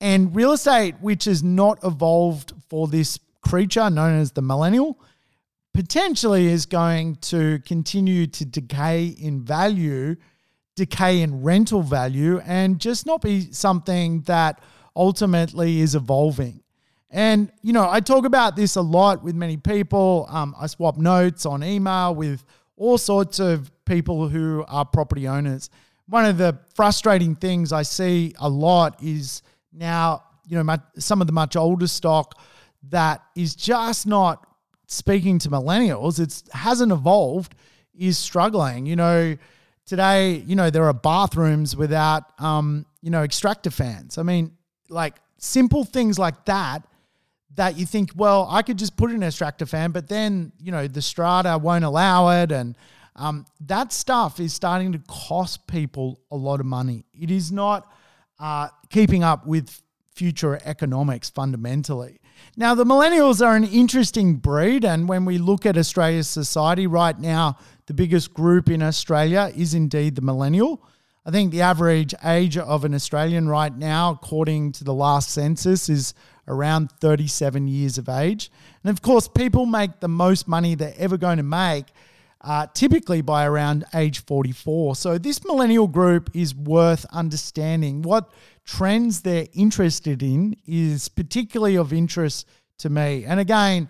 And 0.00 0.34
real 0.36 0.52
estate, 0.52 0.96
which 1.00 1.24
has 1.24 1.42
not 1.42 1.78
evolved 1.82 2.52
for 2.68 2.86
this 2.86 3.18
creature 3.40 3.88
known 3.88 4.18
as 4.18 4.32
the 4.32 4.42
millennial, 4.42 4.98
potentially 5.72 6.48
is 6.48 6.66
going 6.66 7.16
to 7.16 7.60
continue 7.60 8.26
to 8.26 8.44
decay 8.44 9.06
in 9.06 9.42
value, 9.42 10.16
decay 10.76 11.22
in 11.22 11.42
rental 11.42 11.82
value, 11.82 12.38
and 12.46 12.78
just 12.78 13.06
not 13.06 13.22
be 13.22 13.50
something 13.52 14.20
that 14.22 14.60
ultimately 14.94 15.80
is 15.80 15.94
evolving. 15.94 16.62
And, 17.10 17.50
you 17.62 17.72
know, 17.72 17.88
I 17.88 18.00
talk 18.00 18.24
about 18.24 18.56
this 18.56 18.76
a 18.76 18.82
lot 18.82 19.22
with 19.22 19.34
many 19.34 19.56
people. 19.56 20.26
Um, 20.28 20.54
I 20.60 20.66
swap 20.66 20.98
notes 20.98 21.46
on 21.46 21.64
email 21.64 22.14
with 22.14 22.44
all 22.76 22.98
sorts 22.98 23.38
of 23.38 23.70
people 23.84 24.28
who 24.28 24.64
are 24.68 24.84
property 24.84 25.26
owners. 25.26 25.70
One 26.08 26.26
of 26.26 26.36
the 26.36 26.58
frustrating 26.74 27.34
things 27.34 27.72
I 27.72 27.82
see 27.82 28.34
a 28.38 28.48
lot 28.48 29.02
is 29.02 29.42
now, 29.72 30.24
you 30.46 30.56
know, 30.56 30.64
my, 30.64 30.78
some 30.98 31.20
of 31.20 31.26
the 31.26 31.32
much 31.32 31.56
older 31.56 31.86
stock 31.86 32.38
that 32.90 33.22
is 33.34 33.54
just 33.54 34.06
not 34.06 34.46
speaking 34.86 35.38
to 35.40 35.48
millennials. 35.48 36.20
It 36.20 36.42
hasn't 36.54 36.92
evolved, 36.92 37.54
is 37.98 38.18
struggling. 38.18 38.84
You 38.86 38.96
know, 38.96 39.36
today, 39.86 40.42
you 40.46 40.56
know, 40.56 40.68
there 40.70 40.84
are 40.84 40.92
bathrooms 40.92 41.76
without, 41.76 42.24
um, 42.40 42.86
you 43.00 43.10
know, 43.10 43.22
extractor 43.22 43.70
fans. 43.70 44.18
I 44.18 44.22
mean, 44.22 44.52
like 44.88 45.16
simple 45.38 45.84
things 45.84 46.18
like 46.18 46.44
that 46.44 46.86
that 47.54 47.78
you 47.78 47.86
think, 47.86 48.10
well, 48.14 48.46
I 48.50 48.62
could 48.62 48.78
just 48.78 48.96
put 48.96 49.10
in 49.10 49.16
an 49.16 49.22
extractor 49.22 49.64
fan, 49.64 49.90
but 49.90 50.08
then, 50.08 50.52
you 50.60 50.72
know, 50.72 50.86
the 50.86 51.00
strata 51.00 51.56
won't 51.56 51.84
allow 51.84 52.42
it. 52.42 52.52
And 52.52 52.76
um, 53.14 53.46
that 53.60 53.92
stuff 53.92 54.40
is 54.40 54.52
starting 54.52 54.92
to 54.92 55.00
cost 55.08 55.66
people 55.66 56.20
a 56.30 56.36
lot 56.36 56.60
of 56.60 56.66
money. 56.66 57.04
It 57.18 57.30
is 57.30 57.50
not 57.50 57.90
uh, 58.38 58.68
keeping 58.90 59.24
up 59.24 59.46
with 59.46 59.82
future 60.14 60.60
economics 60.64 61.30
fundamentally. 61.30 62.20
Now, 62.56 62.74
the 62.74 62.84
millennials 62.84 63.44
are 63.44 63.54
an 63.54 63.64
interesting 63.64 64.36
breed, 64.36 64.84
and 64.84 65.08
when 65.08 65.24
we 65.24 65.38
look 65.38 65.66
at 65.66 65.76
Australia's 65.76 66.28
society 66.28 66.86
right 66.86 67.18
now, 67.18 67.58
the 67.86 67.94
biggest 67.94 68.34
group 68.34 68.68
in 68.68 68.82
Australia 68.82 69.52
is 69.54 69.74
indeed 69.74 70.14
the 70.14 70.22
millennial. 70.22 70.82
I 71.24 71.30
think 71.30 71.50
the 71.50 71.62
average 71.62 72.14
age 72.24 72.56
of 72.56 72.84
an 72.84 72.94
Australian 72.94 73.48
right 73.48 73.76
now, 73.76 74.12
according 74.12 74.72
to 74.72 74.84
the 74.84 74.94
last 74.94 75.30
census, 75.30 75.88
is 75.88 76.14
around 76.48 76.90
37 77.00 77.66
years 77.66 77.98
of 77.98 78.08
age. 78.08 78.50
And 78.84 78.90
of 78.90 79.02
course, 79.02 79.26
people 79.26 79.66
make 79.66 80.00
the 80.00 80.08
most 80.08 80.46
money 80.46 80.74
they're 80.74 80.94
ever 80.96 81.16
going 81.16 81.38
to 81.38 81.42
make 81.42 81.86
uh, 82.46 82.66
typically 82.74 83.22
by 83.22 83.44
around 83.44 83.84
age 83.94 84.24
44. 84.24 84.94
So, 84.96 85.18
this 85.18 85.44
millennial 85.44 85.88
group 85.88 86.30
is 86.32 86.54
worth 86.54 87.04
understanding. 87.06 88.02
What 88.02 88.30
trends 88.66 89.22
they're 89.22 89.46
interested 89.54 90.22
in 90.22 90.56
is 90.66 91.08
particularly 91.08 91.76
of 91.78 91.92
interest 91.92 92.46
to 92.78 92.90
me. 92.90 93.24
And 93.24 93.40
again, 93.40 93.88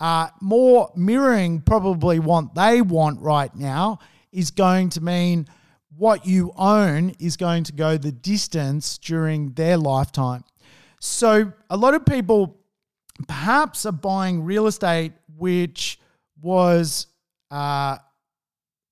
uh, 0.00 0.28
more 0.40 0.92
mirroring 0.94 1.62
probably 1.62 2.18
what 2.18 2.54
they 2.54 2.82
want 2.82 3.20
right 3.20 3.54
now 3.54 4.00
is 4.32 4.50
going 4.50 4.90
to 4.90 5.00
mean 5.00 5.46
what 5.96 6.26
you 6.26 6.52
own 6.56 7.10
is 7.18 7.36
going 7.36 7.64
to 7.64 7.72
go 7.72 7.96
the 7.96 8.12
distance 8.12 8.98
during 8.98 9.52
their 9.52 9.78
lifetime. 9.78 10.44
So, 11.00 11.52
a 11.70 11.76
lot 11.76 11.94
of 11.94 12.04
people 12.04 12.58
perhaps 13.26 13.86
are 13.86 13.92
buying 13.92 14.42
real 14.42 14.66
estate 14.66 15.12
which 15.38 15.98
was 16.42 17.06
uh, 17.50 17.96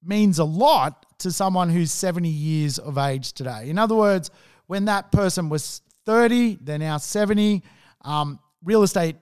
means 0.02 0.38
a 0.38 0.44
lot 0.44 1.06
to 1.18 1.30
someone 1.30 1.68
who's 1.68 1.92
70 1.92 2.28
years 2.28 2.78
of 2.78 2.98
age 2.98 3.32
today. 3.32 3.68
In 3.68 3.78
other 3.78 3.94
words, 3.94 4.30
when 4.66 4.86
that 4.86 5.12
person 5.12 5.48
was 5.48 5.82
30, 6.06 6.58
they're 6.60 6.78
now 6.78 6.98
70. 6.98 7.62
Um, 8.02 8.38
real 8.62 8.82
estate, 8.82 9.16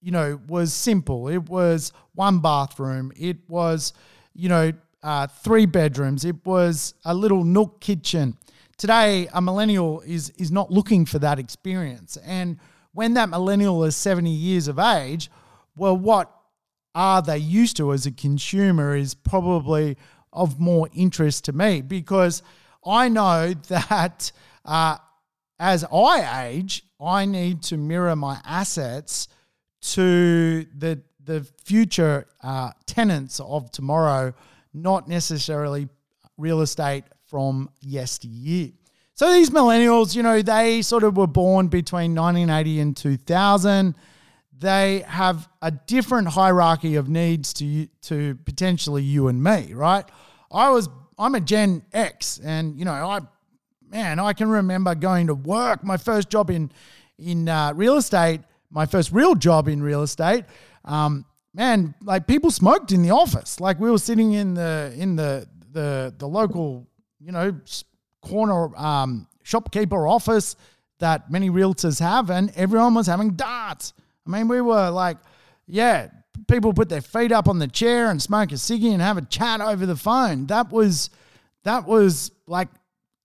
you 0.00 0.12
know, 0.12 0.40
was 0.48 0.72
simple. 0.72 1.28
It 1.28 1.48
was 1.48 1.92
one 2.14 2.40
bathroom. 2.40 3.12
It 3.16 3.38
was, 3.48 3.92
you 4.34 4.48
know, 4.48 4.72
uh, 5.02 5.26
three 5.26 5.66
bedrooms. 5.66 6.24
It 6.24 6.44
was 6.44 6.94
a 7.04 7.14
little 7.14 7.44
nook 7.44 7.80
kitchen. 7.80 8.36
Today, 8.76 9.28
a 9.32 9.40
millennial 9.40 10.00
is 10.02 10.30
is 10.30 10.50
not 10.50 10.70
looking 10.70 11.06
for 11.06 11.18
that 11.20 11.38
experience. 11.38 12.18
And 12.24 12.58
when 12.92 13.14
that 13.14 13.28
millennial 13.28 13.84
is 13.84 13.96
70 13.96 14.30
years 14.30 14.68
of 14.68 14.78
age, 14.78 15.30
well, 15.76 15.96
what 15.96 16.32
are 16.94 17.22
they 17.22 17.38
used 17.38 17.76
to 17.76 17.92
as 17.92 18.06
a 18.06 18.10
consumer 18.10 18.96
is 18.96 19.14
probably 19.14 19.96
of 20.32 20.58
more 20.58 20.88
interest 20.94 21.44
to 21.44 21.52
me 21.52 21.82
because 21.82 22.42
I 22.86 23.08
know 23.08 23.54
that 23.68 24.32
uh, 24.64 24.98
as 25.58 25.84
I 25.84 26.46
age, 26.48 26.82
I 27.00 27.24
need 27.24 27.62
to 27.64 27.76
mirror 27.76 28.16
my 28.16 28.40
assets 28.44 29.28
to 29.82 30.64
the 30.76 31.02
the 31.24 31.44
future 31.64 32.24
uh, 32.40 32.70
tenants 32.86 33.40
of 33.40 33.72
tomorrow, 33.72 34.32
not 34.72 35.08
necessarily 35.08 35.88
real 36.36 36.60
estate 36.60 37.02
from 37.26 37.68
yesteryear. 37.80 38.70
So 39.14 39.32
these 39.32 39.50
millennials, 39.50 40.14
you 40.14 40.22
know, 40.22 40.40
they 40.40 40.82
sort 40.82 41.02
of 41.02 41.16
were 41.16 41.26
born 41.26 41.66
between 41.66 42.14
1980 42.14 42.80
and 42.80 42.96
2000 42.96 43.96
they 44.58 45.04
have 45.06 45.48
a 45.60 45.70
different 45.70 46.28
hierarchy 46.28 46.96
of 46.96 47.08
needs 47.08 47.52
to 47.54 47.86
to 48.02 48.36
potentially 48.44 49.02
you 49.02 49.28
and 49.28 49.42
me, 49.42 49.72
right? 49.74 50.04
I 50.50 50.70
was 50.70 50.88
I'm 51.18 51.34
a 51.34 51.40
Gen 51.40 51.82
X, 51.92 52.38
and 52.42 52.78
you 52.78 52.84
know 52.84 52.92
I 52.92 53.20
man 53.88 54.18
I 54.18 54.32
can 54.32 54.48
remember 54.48 54.94
going 54.94 55.28
to 55.28 55.34
work. 55.34 55.84
My 55.84 55.96
first 55.96 56.30
job 56.30 56.50
in 56.50 56.70
in 57.18 57.48
uh, 57.48 57.72
real 57.74 57.96
estate, 57.96 58.40
my 58.70 58.86
first 58.86 59.12
real 59.12 59.34
job 59.34 59.68
in 59.68 59.82
real 59.82 60.02
estate. 60.02 60.44
Um, 60.84 61.24
man, 61.54 61.94
like 62.02 62.26
people 62.26 62.50
smoked 62.50 62.92
in 62.92 63.02
the 63.02 63.10
office. 63.10 63.60
Like 63.60 63.80
we 63.80 63.90
were 63.90 63.98
sitting 63.98 64.32
in 64.32 64.54
the 64.54 64.94
in 64.96 65.16
the 65.16 65.46
the 65.72 66.14
the 66.18 66.28
local 66.28 66.86
you 67.20 67.32
know 67.32 67.58
corner 68.22 68.76
um, 68.76 69.26
shopkeeper 69.42 70.06
office 70.06 70.56
that 70.98 71.30
many 71.30 71.50
realtors 71.50 72.00
have, 72.00 72.30
and 72.30 72.52
everyone 72.56 72.94
was 72.94 73.06
having 73.06 73.30
darts. 73.30 73.92
I 74.26 74.30
mean, 74.30 74.48
we 74.48 74.60
were 74.60 74.90
like, 74.90 75.18
yeah, 75.66 76.08
people 76.48 76.72
put 76.72 76.88
their 76.88 77.00
feet 77.00 77.32
up 77.32 77.48
on 77.48 77.58
the 77.58 77.68
chair 77.68 78.10
and 78.10 78.20
smoke 78.20 78.52
a 78.52 78.54
ciggy 78.54 78.92
and 78.92 79.02
have 79.02 79.16
a 79.16 79.22
chat 79.22 79.60
over 79.60 79.86
the 79.86 79.96
phone. 79.96 80.46
That 80.46 80.70
was 80.70 81.10
that 81.64 81.86
was 81.86 82.30
like 82.46 82.68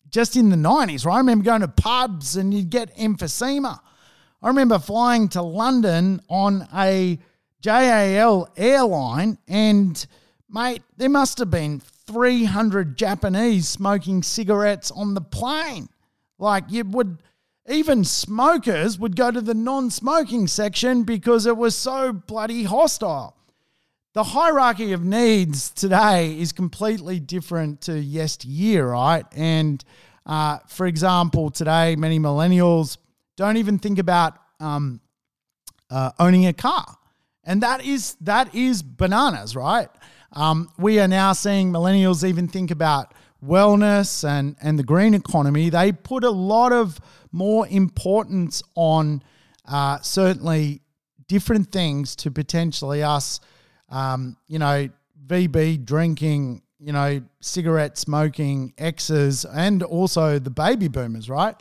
just 0.10 0.36
in 0.36 0.50
the 0.50 0.56
90s, 0.56 1.06
right? 1.06 1.16
I 1.16 1.18
remember 1.20 1.46
going 1.46 1.62
to 1.62 1.68
pubs 1.68 2.36
and 2.36 2.54
you'd 2.54 2.70
get 2.70 2.96
emphysema. 2.98 3.80
I 4.42 4.48
remember 4.48 4.80
flying 4.80 5.30
to 5.30 5.42
London 5.42 6.22
on 6.28 6.68
a 6.76 7.20
JAL 7.62 8.50
airline 8.58 9.38
and 9.48 10.06
mate, 10.50 10.82
there 10.98 11.10
must 11.10 11.38
have 11.38 11.52
been 11.52 11.80
300 11.80 12.98
Japanese 12.98 13.70
smoking 13.70 14.24
cigarettes 14.24 14.92
on 14.92 15.14
the 15.14 15.22
plane. 15.22 15.88
Like 16.38 16.66
you 16.70 16.84
would 16.86 17.22
even 17.70 18.04
smokers 18.04 18.98
would 18.98 19.16
go 19.16 19.32
to 19.32 19.42
the 19.42 19.54
non 19.54 19.90
smoking 19.90 20.48
section 20.48 21.04
because 21.04 21.46
it 21.46 21.58
was 21.58 21.76
so 21.76 22.12
bloody 22.12 22.64
hostile. 22.64 23.36
The 24.14 24.24
hierarchy 24.24 24.92
of 24.92 25.06
needs 25.06 25.70
today 25.70 26.38
is 26.38 26.52
completely 26.52 27.20
different 27.20 27.82
to 27.82 27.98
yesteryear, 27.98 28.90
right? 28.90 29.26
And 29.32 29.84
uh, 30.26 30.60
for 30.68 30.86
example, 30.86 31.50
today, 31.50 31.96
many 31.96 32.20
millennials 32.20 32.98
don't 33.38 33.58
even 33.58 33.80
think 33.80 34.00
about 34.00 34.38
um, 34.60 35.00
uh, 35.90 36.12
owning 36.20 36.48
a 36.48 36.54
car. 36.54 36.98
And 37.44 37.64
that 37.64 37.84
is 37.86 38.16
that 38.22 38.54
is 38.54 38.84
bananas, 38.84 39.56
right? 39.56 39.90
Um, 40.34 40.72
we 40.78 41.00
are 41.00 41.08
now 41.08 41.34
seeing 41.34 41.72
millennials 41.72 42.28
even 42.28 42.48
think 42.48 42.72
about 42.72 43.14
wellness 43.44 44.28
and, 44.28 44.56
and 44.62 44.78
the 44.78 44.84
green 44.84 45.14
economy. 45.14 45.70
They 45.70 45.92
put 45.92 46.24
a 46.24 46.30
lot 46.30 46.72
of 46.72 47.00
more 47.32 47.68
importance 47.68 48.62
on 48.76 49.24
uh, 49.66 50.00
certainly 50.02 50.82
different 51.28 51.72
things 51.72 52.16
to 52.18 52.32
potentially 52.32 53.04
us, 53.04 53.40
um, 53.90 54.36
you 54.48 54.60
know, 54.60 54.90
VB 55.28 55.86
drinking, 55.86 56.62
you 56.80 56.92
know, 56.92 57.22
cigarette 57.40 57.98
smoking 57.98 58.74
X's 58.78 59.46
and 59.46 59.84
also 59.84 60.40
the 60.40 60.50
baby 60.50 60.88
boomers, 60.88 61.30
right? 61.30 61.56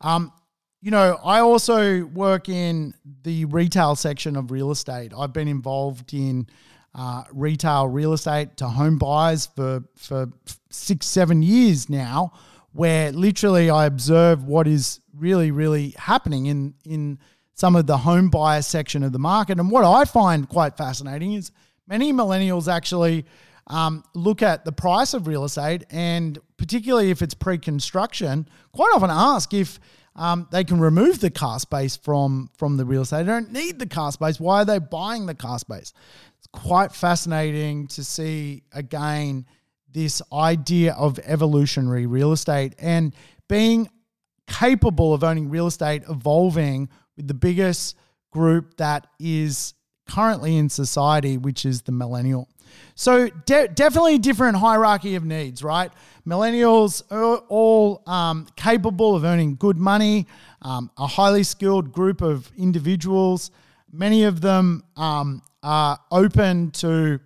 Um, 0.00 0.32
you 0.80 0.90
know, 0.90 1.18
I 1.24 1.40
also 1.40 2.04
work 2.06 2.48
in 2.48 2.92
the 3.22 3.46
retail 3.46 3.96
section 3.96 4.36
of 4.36 4.50
real 4.50 4.70
estate. 4.70 5.12
I've 5.16 5.32
been 5.32 5.48
involved 5.48 6.12
in 6.12 6.46
uh, 6.94 7.24
retail 7.32 7.88
real 7.88 8.12
estate 8.12 8.56
to 8.58 8.68
home 8.68 8.98
buyers 8.98 9.46
for 9.46 9.82
for 9.96 10.26
six 10.70 11.06
seven 11.06 11.42
years 11.42 11.88
now, 11.88 12.32
where 12.74 13.12
literally 13.12 13.70
I 13.70 13.86
observe 13.86 14.44
what 14.44 14.66
is 14.66 15.00
really, 15.16 15.50
really 15.50 15.94
happening 15.96 16.46
in 16.46 16.74
in 16.84 17.18
some 17.54 17.76
of 17.76 17.86
the 17.86 17.98
home 17.98 18.28
buyer 18.30 18.62
section 18.62 19.04
of 19.04 19.12
the 19.12 19.18
market. 19.18 19.60
And 19.60 19.70
what 19.70 19.84
I 19.84 20.04
find 20.04 20.48
quite 20.48 20.76
fascinating 20.76 21.34
is 21.34 21.52
many 21.86 22.12
millennials 22.12 22.70
actually 22.70 23.24
um, 23.68 24.02
look 24.12 24.42
at 24.42 24.64
the 24.64 24.72
price 24.72 25.14
of 25.14 25.28
real 25.28 25.44
estate 25.44 25.84
and 25.88 26.36
particularly 26.56 27.10
if 27.10 27.22
it's 27.22 27.32
pre-construction, 27.32 28.48
quite 28.72 28.90
often 28.92 29.08
ask 29.08 29.54
if 29.54 29.78
um, 30.16 30.48
they 30.50 30.64
can 30.64 30.80
remove 30.80 31.20
the 31.20 31.30
car 31.30 31.60
space 31.60 31.96
from 31.96 32.50
from 32.56 32.76
the 32.76 32.84
real 32.84 33.02
estate. 33.02 33.18
They 33.18 33.32
don't 33.32 33.52
need 33.52 33.78
the 33.78 33.86
car 33.86 34.10
space. 34.10 34.40
Why 34.40 34.62
are 34.62 34.64
they 34.64 34.78
buying 34.78 35.26
the 35.26 35.34
car 35.34 35.60
space? 35.60 35.92
It's 36.38 36.48
quite 36.52 36.92
fascinating 36.92 37.86
to 37.88 38.04
see 38.04 38.64
again 38.72 39.46
this 39.94 40.20
idea 40.32 40.92
of 40.92 41.18
evolutionary 41.20 42.04
real 42.04 42.32
estate 42.32 42.74
and 42.78 43.14
being 43.48 43.88
capable 44.46 45.14
of 45.14 45.24
owning 45.24 45.48
real 45.48 45.66
estate 45.66 46.02
evolving 46.08 46.88
with 47.16 47.26
the 47.28 47.34
biggest 47.34 47.96
group 48.30 48.76
that 48.76 49.06
is 49.18 49.72
currently 50.10 50.56
in 50.56 50.68
society, 50.68 51.38
which 51.38 51.64
is 51.64 51.82
the 51.82 51.92
millennial. 51.92 52.48
So 52.94 53.28
de- 53.28 53.68
definitely 53.68 54.16
a 54.16 54.18
different 54.18 54.56
hierarchy 54.56 55.14
of 55.14 55.24
needs, 55.24 55.62
right? 55.62 55.90
Millennials 56.26 57.02
are 57.10 57.38
all 57.48 58.02
um, 58.06 58.46
capable 58.56 59.14
of 59.14 59.24
earning 59.24 59.54
good 59.56 59.76
money, 59.76 60.26
um, 60.62 60.90
a 60.98 61.06
highly 61.06 61.44
skilled 61.44 61.92
group 61.92 62.20
of 62.20 62.50
individuals. 62.56 63.50
Many 63.92 64.24
of 64.24 64.40
them 64.40 64.82
um, 64.96 65.42
are 65.62 65.98
open 66.10 66.72
to 66.72 67.20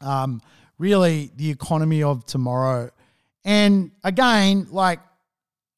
um, 0.00 0.40
really 0.82 1.30
the 1.36 1.48
economy 1.48 2.02
of 2.02 2.26
tomorrow. 2.26 2.90
And 3.44 3.92
again, 4.02 4.66
like 4.70 4.98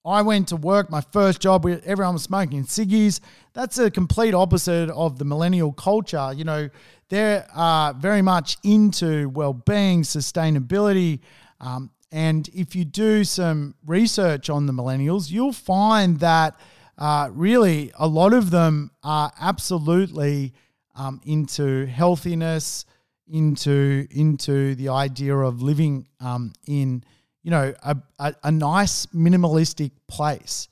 I 0.03 0.23
went 0.23 0.49
to 0.49 0.57
work, 0.57 0.91
my 0.91 1.03
first 1.13 1.43
job, 1.43 1.67
everyone 1.67 2.15
was 2.15 2.23
smoking 2.23 2.65
ciggies. 2.65 3.21
That's 3.53 3.79
a 3.79 3.91
complete 3.91 4.33
opposite 4.33 4.89
of 4.89 5.19
the 5.19 5.27
millennial 5.27 5.73
culture. 5.73 6.33
You 6.35 6.45
know, 6.45 6.71
they're 7.11 7.47
uh, 7.55 7.93
very 7.93 8.23
much 8.23 8.57
into 8.65 9.29
well 9.29 9.53
being, 9.53 10.03
sustainability. 10.03 11.21
Um, 11.61 11.91
and 12.11 12.49
if 12.55 12.75
you 12.75 12.87
do 12.87 13.25
some 13.25 13.75
research 13.85 14.49
on 14.49 14.65
the 14.65 14.73
millennials, 14.73 15.31
you'll 15.31 15.53
find 15.53 16.19
that 16.21 16.59
uh, 16.97 17.29
really 17.31 17.93
a 17.99 18.07
lot 18.07 18.33
of 18.33 18.51
them 18.51 18.91
are 19.03 19.31
absolutely 19.39 20.55
um, 20.97 21.21
into 21.27 21.85
healthiness, 21.87 22.87
into 23.35 24.07
into 24.11 24.75
the 24.77 24.89
idea 24.89 25.37
of 25.37 25.61
living 25.61 26.07
um, 26.21 26.53
in 26.67 27.05
you 27.45 27.51
know, 27.51 27.75
a, 27.83 27.97
a, 28.19 28.35
a 28.45 28.51
nice 28.51 29.07
minimalistic 29.07 29.93
place. 30.09 30.69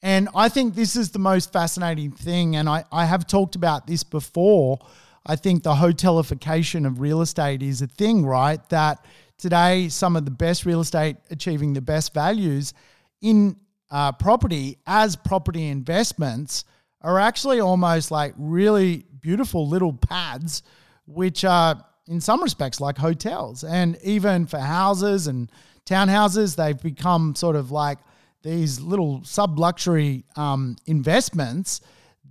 And 0.00 0.28
I 0.34 0.48
think 0.48 0.74
this 0.74 0.96
is 0.96 1.10
the 1.10 1.18
most 1.18 1.52
fascinating 1.52 2.12
thing. 2.12 2.56
And 2.56 2.68
I, 2.68 2.84
I 2.92 3.04
have 3.04 3.26
talked 3.26 3.56
about 3.56 3.86
this 3.86 4.04
before. 4.04 4.78
I 5.26 5.34
think 5.34 5.64
the 5.64 5.74
hotelification 5.74 6.86
of 6.86 7.00
real 7.00 7.20
estate 7.20 7.62
is 7.62 7.82
a 7.82 7.88
thing, 7.88 8.24
right? 8.24 8.60
That 8.68 9.04
today, 9.38 9.88
some 9.88 10.14
of 10.14 10.24
the 10.24 10.30
best 10.30 10.64
real 10.64 10.80
estate 10.80 11.16
achieving 11.30 11.72
the 11.72 11.80
best 11.80 12.14
values 12.14 12.74
in 13.20 13.56
uh, 13.90 14.12
property 14.12 14.78
as 14.86 15.16
property 15.16 15.66
investments 15.66 16.64
are 17.00 17.18
actually 17.18 17.60
almost 17.60 18.10
like 18.10 18.34
really 18.38 19.04
beautiful 19.20 19.68
little 19.68 19.92
pads, 19.92 20.62
which 21.06 21.44
are 21.44 21.84
in 22.06 22.20
some 22.20 22.42
respects 22.42 22.80
like 22.80 22.98
hotels. 22.98 23.64
And 23.64 23.98
even 24.02 24.46
for 24.46 24.58
houses 24.58 25.26
and 25.26 25.50
townhouses. 25.86 26.56
They've 26.56 26.80
become 26.80 27.34
sort 27.34 27.56
of 27.56 27.70
like 27.70 27.98
these 28.42 28.80
little 28.80 29.22
sub 29.24 29.58
luxury 29.58 30.24
um, 30.36 30.76
investments 30.86 31.80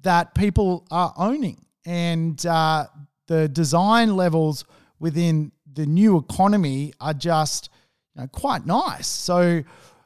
that 0.01 0.36
people 0.36 0.86
are 0.91 1.13
owning. 1.17 1.65
And 1.86 2.43
uh, 2.45 2.88
the 3.27 3.47
design 3.49 4.15
levels 4.15 4.65
within 4.99 5.51
the 5.73 5.86
new 5.86 6.17
economy 6.17 6.93
are 6.99 7.13
just 7.13 7.69
you 8.15 8.21
know, 8.21 8.27
quite 8.27 8.65
nice. 8.65 9.07
So, 9.07 9.63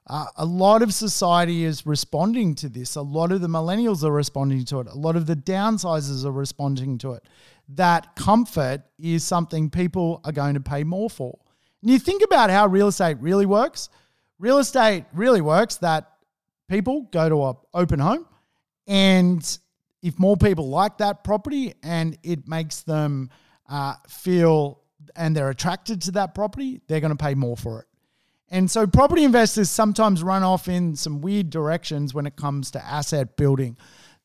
uh, 0.10 0.25
a 0.38 0.45
lot 0.45 0.82
of 0.82 0.93
society 0.93 1.65
is 1.65 1.86
responding 1.86 2.56
to 2.56 2.69
this. 2.69 2.95
A 2.95 3.01
lot 3.01 3.34
of 3.34 3.41
the 3.41 3.49
millennials 3.49 4.06
are 4.06 4.12
responding 4.12 4.63
to 4.63 4.80
it. 4.80 4.88
A 4.88 4.95
lot 4.95 5.17
of 5.17 5.25
the 5.25 5.36
downsizers 5.36 6.23
are 6.23 6.32
responding 6.32 6.97
to 6.99 7.12
it. 7.12 7.23
That 7.69 8.15
comfort 8.15 8.84
is 8.97 9.23
something 9.23 9.69
people 9.69 10.21
are 10.23 10.32
going 10.32 10.53
to 10.53 10.62
pay 10.62 10.84
more 10.84 11.10
for. 11.10 11.38
And 11.82 11.91
you 11.91 11.99
think 11.99 12.23
about 12.23 12.49
how 12.49 12.67
real 12.67 12.88
estate 12.88 13.17
really 13.19 13.45
works. 13.45 13.89
Real 14.39 14.60
estate 14.60 15.06
really 15.13 15.41
works 15.41 15.75
that 15.77 16.12
people 16.69 17.03
go 17.12 17.30
to 17.30 17.45
an 17.45 17.56
open 17.73 17.99
home, 17.99 18.25
and 18.88 19.60
if 20.01 20.19
more 20.19 20.38
people 20.38 20.69
like 20.69 20.97
that 20.99 21.23
property 21.23 21.73
and 21.84 22.17
it 22.23 22.47
makes 22.47 22.82
them 22.84 23.30
uh, 23.67 23.95
feel 24.08 24.82
and 25.15 25.36
they're 25.36 25.49
attracted 25.49 26.01
to 26.03 26.12
that 26.12 26.36
property, 26.36 26.82
they're 26.88 26.99
going 26.99 27.15
to 27.15 27.23
pay 27.23 27.36
more 27.36 27.58
for 27.58 27.82
it. 27.82 27.88
And 28.49 28.69
so 28.71 28.88
property 28.88 29.23
investors 29.23 29.69
sometimes 29.69 30.23
run 30.23 30.43
off 30.43 30.67
in 30.67 30.95
some 30.95 31.21
weird 31.21 31.49
directions 31.49 32.13
when 32.13 32.25
it 32.25 32.36
comes 32.38 32.71
to 32.71 32.86
asset 32.86 33.36
building. 33.36 33.75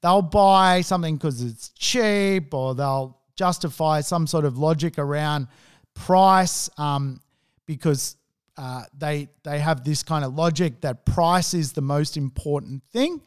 They'll 0.00 0.22
buy 0.22 0.82
something 0.82 1.16
because 1.16 1.42
it's 1.42 1.70
cheap 1.70 2.54
or 2.54 2.74
they'll 2.74 3.18
justify 3.44 4.00
some 4.02 4.26
sort 4.26 4.44
of 4.44 4.58
logic 4.58 4.98
around 4.98 5.48
price. 5.94 6.70
Um, 6.78 7.20
because 7.66 8.16
uh, 8.56 8.84
they 8.96 9.28
they 9.44 9.58
have 9.58 9.84
this 9.84 10.02
kind 10.02 10.24
of 10.24 10.34
logic 10.34 10.80
that 10.82 11.04
price 11.06 11.54
is 11.54 11.72
the 11.72 11.80
most 11.80 12.16
important 12.16 12.82
thing, 12.92 13.20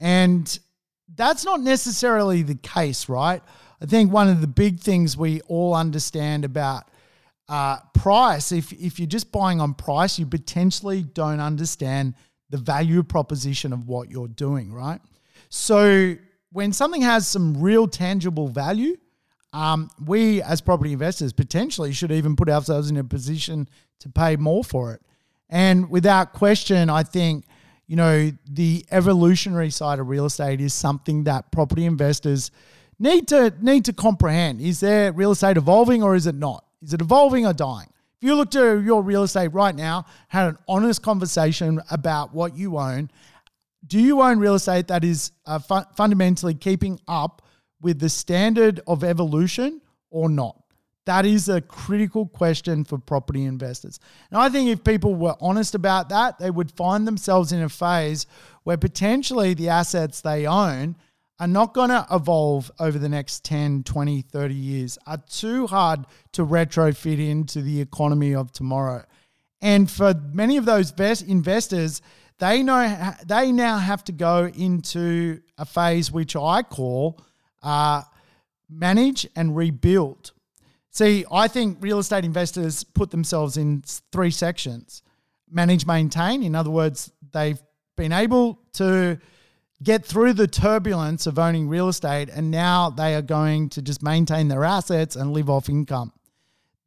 and 0.00 0.58
that's 1.14 1.44
not 1.44 1.60
necessarily 1.60 2.42
the 2.42 2.56
case, 2.56 3.08
right? 3.08 3.42
I 3.80 3.86
think 3.86 4.12
one 4.12 4.28
of 4.28 4.40
the 4.40 4.46
big 4.46 4.80
things 4.80 5.16
we 5.16 5.40
all 5.42 5.74
understand 5.74 6.44
about 6.44 6.88
uh, 7.48 7.78
price, 7.94 8.50
if 8.52 8.72
if 8.72 8.98
you're 8.98 9.06
just 9.06 9.30
buying 9.30 9.60
on 9.60 9.74
price, 9.74 10.18
you 10.18 10.26
potentially 10.26 11.02
don't 11.02 11.40
understand 11.40 12.14
the 12.50 12.58
value 12.58 13.02
proposition 13.02 13.72
of 13.72 13.86
what 13.86 14.10
you're 14.10 14.28
doing, 14.28 14.72
right? 14.72 15.00
So 15.48 16.16
when 16.50 16.72
something 16.72 17.02
has 17.02 17.28
some 17.28 17.60
real 17.60 17.86
tangible 17.86 18.48
value, 18.48 18.96
um, 19.54 19.88
we 20.04 20.42
as 20.42 20.60
property 20.60 20.92
investors 20.92 21.32
potentially 21.32 21.92
should 21.92 22.10
even 22.10 22.34
put 22.34 22.48
ourselves 22.48 22.90
in 22.90 22.96
a 22.96 23.04
position 23.04 23.68
to 24.00 24.08
pay 24.08 24.34
more 24.34 24.64
for 24.64 24.92
it. 24.92 25.00
And 25.48 25.88
without 25.88 26.32
question, 26.32 26.90
I 26.90 27.04
think, 27.04 27.44
you 27.86 27.94
know, 27.94 28.32
the 28.50 28.84
evolutionary 28.90 29.70
side 29.70 30.00
of 30.00 30.08
real 30.08 30.26
estate 30.26 30.60
is 30.60 30.74
something 30.74 31.24
that 31.24 31.52
property 31.52 31.86
investors 31.86 32.50
need 32.98 33.28
to 33.28 33.54
need 33.60 33.84
to 33.84 33.92
comprehend. 33.92 34.60
Is 34.60 34.80
there 34.80 35.12
real 35.12 35.30
estate 35.30 35.56
evolving 35.56 36.02
or 36.02 36.16
is 36.16 36.26
it 36.26 36.34
not? 36.34 36.64
Is 36.82 36.92
it 36.92 37.00
evolving 37.00 37.46
or 37.46 37.52
dying? 37.52 37.88
If 38.16 38.26
you 38.26 38.34
look 38.34 38.50
to 38.52 38.80
your 38.80 39.02
real 39.02 39.22
estate 39.22 39.52
right 39.52 39.74
now, 39.74 40.06
had 40.28 40.48
an 40.48 40.58
honest 40.66 41.02
conversation 41.02 41.80
about 41.92 42.34
what 42.34 42.56
you 42.56 42.76
own, 42.76 43.08
do 43.86 44.00
you 44.00 44.20
own 44.20 44.40
real 44.40 44.56
estate 44.56 44.88
that 44.88 45.04
is 45.04 45.30
uh, 45.46 45.60
fu- 45.60 45.84
fundamentally 45.96 46.54
keeping 46.54 46.98
up 47.06 47.42
with 47.84 48.00
the 48.00 48.08
standard 48.08 48.80
of 48.86 49.04
evolution 49.04 49.80
or 50.10 50.28
not? 50.28 50.56
That 51.04 51.26
is 51.26 51.50
a 51.50 51.60
critical 51.60 52.26
question 52.26 52.82
for 52.82 52.98
property 52.98 53.44
investors. 53.44 54.00
And 54.30 54.40
I 54.40 54.48
think 54.48 54.70
if 54.70 54.82
people 54.82 55.14
were 55.14 55.36
honest 55.38 55.74
about 55.74 56.08
that, 56.08 56.38
they 56.38 56.50
would 56.50 56.72
find 56.72 57.06
themselves 57.06 57.52
in 57.52 57.62
a 57.62 57.68
phase 57.68 58.26
where 58.62 58.78
potentially 58.78 59.52
the 59.52 59.68
assets 59.68 60.22
they 60.22 60.46
own 60.46 60.96
are 61.38 61.46
not 61.46 61.74
going 61.74 61.90
to 61.90 62.06
evolve 62.10 62.70
over 62.78 62.98
the 62.98 63.08
next 63.08 63.44
10, 63.44 63.82
20, 63.82 64.22
30 64.22 64.54
years, 64.54 64.98
are 65.06 65.22
too 65.28 65.66
hard 65.66 66.06
to 66.32 66.46
retrofit 66.46 67.18
into 67.18 67.60
the 67.60 67.80
economy 67.80 68.34
of 68.34 68.50
tomorrow. 68.52 69.04
And 69.60 69.90
for 69.90 70.14
many 70.32 70.56
of 70.56 70.64
those 70.64 70.92
investors, 71.22 72.00
they 72.38 72.62
know 72.62 73.12
they 73.26 73.52
now 73.52 73.78
have 73.78 74.04
to 74.04 74.12
go 74.12 74.46
into 74.46 75.40
a 75.58 75.64
phase 75.64 76.10
which 76.10 76.34
I 76.36 76.62
call 76.62 77.20
uh, 77.64 78.02
manage 78.70 79.26
and 79.34 79.56
rebuild. 79.56 80.30
See, 80.90 81.24
I 81.32 81.48
think 81.48 81.78
real 81.80 81.98
estate 81.98 82.24
investors 82.24 82.84
put 82.84 83.10
themselves 83.10 83.56
in 83.56 83.82
three 84.12 84.30
sections 84.30 85.02
manage, 85.50 85.86
maintain. 85.86 86.42
In 86.42 86.54
other 86.54 86.70
words, 86.70 87.12
they've 87.32 87.62
been 87.96 88.12
able 88.12 88.58
to 88.74 89.18
get 89.82 90.04
through 90.04 90.32
the 90.32 90.48
turbulence 90.48 91.26
of 91.26 91.38
owning 91.38 91.68
real 91.68 91.88
estate 91.88 92.28
and 92.28 92.50
now 92.50 92.90
they 92.90 93.14
are 93.14 93.22
going 93.22 93.68
to 93.68 93.82
just 93.82 94.02
maintain 94.02 94.48
their 94.48 94.64
assets 94.64 95.14
and 95.14 95.32
live 95.32 95.48
off 95.48 95.68
income. 95.68 96.12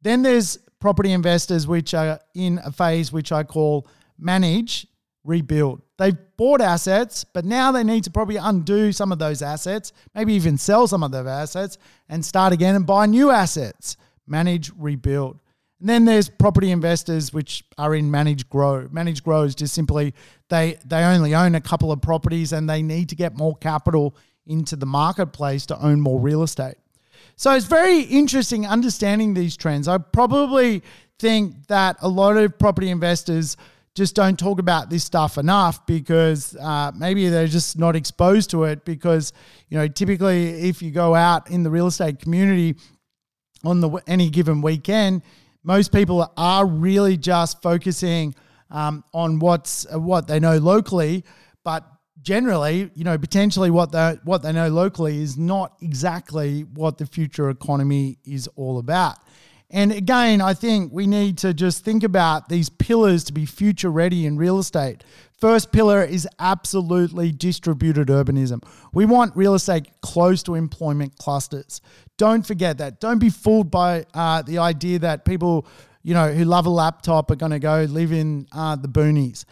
Then 0.02 0.22
there's 0.22 0.58
property 0.80 1.12
investors, 1.12 1.66
which 1.66 1.94
are 1.94 2.20
in 2.34 2.60
a 2.64 2.70
phase 2.70 3.12
which 3.12 3.32
I 3.32 3.42
call 3.42 3.86
manage, 4.18 4.86
rebuild. 5.24 5.82
They've 5.98 6.16
bought 6.36 6.60
assets, 6.60 7.24
but 7.24 7.44
now 7.44 7.72
they 7.72 7.82
need 7.82 8.04
to 8.04 8.10
probably 8.10 8.36
undo 8.36 8.92
some 8.92 9.10
of 9.10 9.18
those 9.18 9.42
assets, 9.42 9.92
maybe 10.14 10.32
even 10.34 10.56
sell 10.56 10.86
some 10.86 11.02
of 11.02 11.10
those 11.10 11.26
assets 11.26 11.76
and 12.08 12.24
start 12.24 12.52
again 12.52 12.76
and 12.76 12.86
buy 12.86 13.06
new 13.06 13.30
assets, 13.30 13.96
manage, 14.26 14.70
rebuild. 14.78 15.40
And 15.80 15.88
then 15.88 16.04
there's 16.04 16.28
property 16.28 16.70
investors 16.70 17.32
which 17.32 17.64
are 17.76 17.94
in 17.94 18.10
managed 18.10 18.48
grow. 18.48 18.88
Managed 18.90 19.24
grow 19.24 19.42
is 19.42 19.54
just 19.54 19.74
simply 19.74 20.14
they 20.48 20.78
they 20.84 21.02
only 21.04 21.34
own 21.34 21.54
a 21.54 21.60
couple 21.60 21.92
of 21.92 22.00
properties 22.00 22.52
and 22.52 22.70
they 22.70 22.82
need 22.82 23.08
to 23.10 23.16
get 23.16 23.36
more 23.36 23.56
capital 23.56 24.16
into 24.46 24.76
the 24.76 24.86
marketplace 24.86 25.66
to 25.66 25.80
own 25.84 26.00
more 26.00 26.20
real 26.20 26.42
estate. 26.42 26.76
So 27.36 27.52
it's 27.54 27.66
very 27.66 28.00
interesting 28.02 28.66
understanding 28.66 29.34
these 29.34 29.56
trends. 29.56 29.86
I 29.88 29.98
probably 29.98 30.82
think 31.18 31.66
that 31.66 31.96
a 32.00 32.08
lot 32.08 32.36
of 32.36 32.58
property 32.58 32.90
investors 32.90 33.56
just 33.98 34.14
don't 34.14 34.38
talk 34.38 34.58
about 34.58 34.88
this 34.88 35.04
stuff 35.04 35.36
enough 35.36 35.84
because 35.86 36.56
uh, 36.56 36.90
maybe 36.94 37.28
they're 37.28 37.46
just 37.46 37.78
not 37.78 37.94
exposed 37.94 38.50
to 38.50 38.64
it 38.64 38.84
because 38.84 39.32
you 39.68 39.76
know 39.76 39.86
typically 39.86 40.68
if 40.68 40.80
you 40.80 40.90
go 40.90 41.14
out 41.14 41.50
in 41.50 41.62
the 41.62 41.70
real 41.70 41.88
estate 41.88 42.18
community 42.18 42.76
on 43.64 43.80
the 43.80 43.90
any 44.06 44.30
given 44.30 44.62
weekend 44.62 45.22
most 45.62 45.92
people 45.92 46.32
are 46.36 46.64
really 46.66 47.16
just 47.16 47.60
focusing 47.60 48.34
um, 48.70 49.04
on 49.12 49.38
what's 49.38 49.86
uh, 49.92 49.98
what 49.98 50.26
they 50.26 50.40
know 50.40 50.58
locally, 50.58 51.24
but 51.64 51.84
generally, 52.20 52.90
you 52.94 53.04
know, 53.04 53.18
potentially 53.18 53.70
what 53.70 53.92
they 53.92 54.18
what 54.24 54.42
they 54.42 54.52
know 54.52 54.68
locally 54.68 55.20
is 55.20 55.36
not 55.36 55.76
exactly 55.80 56.62
what 56.62 56.98
the 56.98 57.06
future 57.06 57.50
economy 57.50 58.18
is 58.24 58.48
all 58.56 58.78
about. 58.78 59.18
And 59.70 59.92
again, 59.92 60.40
I 60.40 60.54
think 60.54 60.92
we 60.92 61.06
need 61.06 61.36
to 61.38 61.52
just 61.52 61.84
think 61.84 62.02
about 62.02 62.48
these 62.48 62.70
pillars 62.70 63.24
to 63.24 63.34
be 63.34 63.44
future 63.44 63.90
ready 63.90 64.24
in 64.24 64.38
real 64.38 64.58
estate. 64.58 65.04
First 65.38 65.72
pillar 65.72 66.02
is 66.02 66.26
absolutely 66.38 67.32
distributed 67.32 68.08
urbanism. 68.08 68.64
We 68.92 69.04
want 69.04 69.36
real 69.36 69.54
estate 69.54 69.88
close 70.00 70.42
to 70.44 70.54
employment 70.54 71.18
clusters. 71.18 71.82
Don't 72.16 72.46
forget 72.46 72.78
that. 72.78 72.98
Don't 72.98 73.18
be 73.18 73.30
fooled 73.30 73.70
by 73.70 74.06
uh, 74.14 74.42
the 74.42 74.58
idea 74.58 74.98
that 75.00 75.26
people, 75.26 75.66
you 76.02 76.14
know, 76.14 76.32
who 76.32 76.44
love 76.44 76.64
a 76.64 76.70
laptop 76.70 77.30
are 77.30 77.36
going 77.36 77.52
to 77.52 77.58
go 77.58 77.82
live 77.82 78.10
in 78.10 78.48
uh, 78.52 78.74
the 78.74 78.88
boonies 78.88 79.44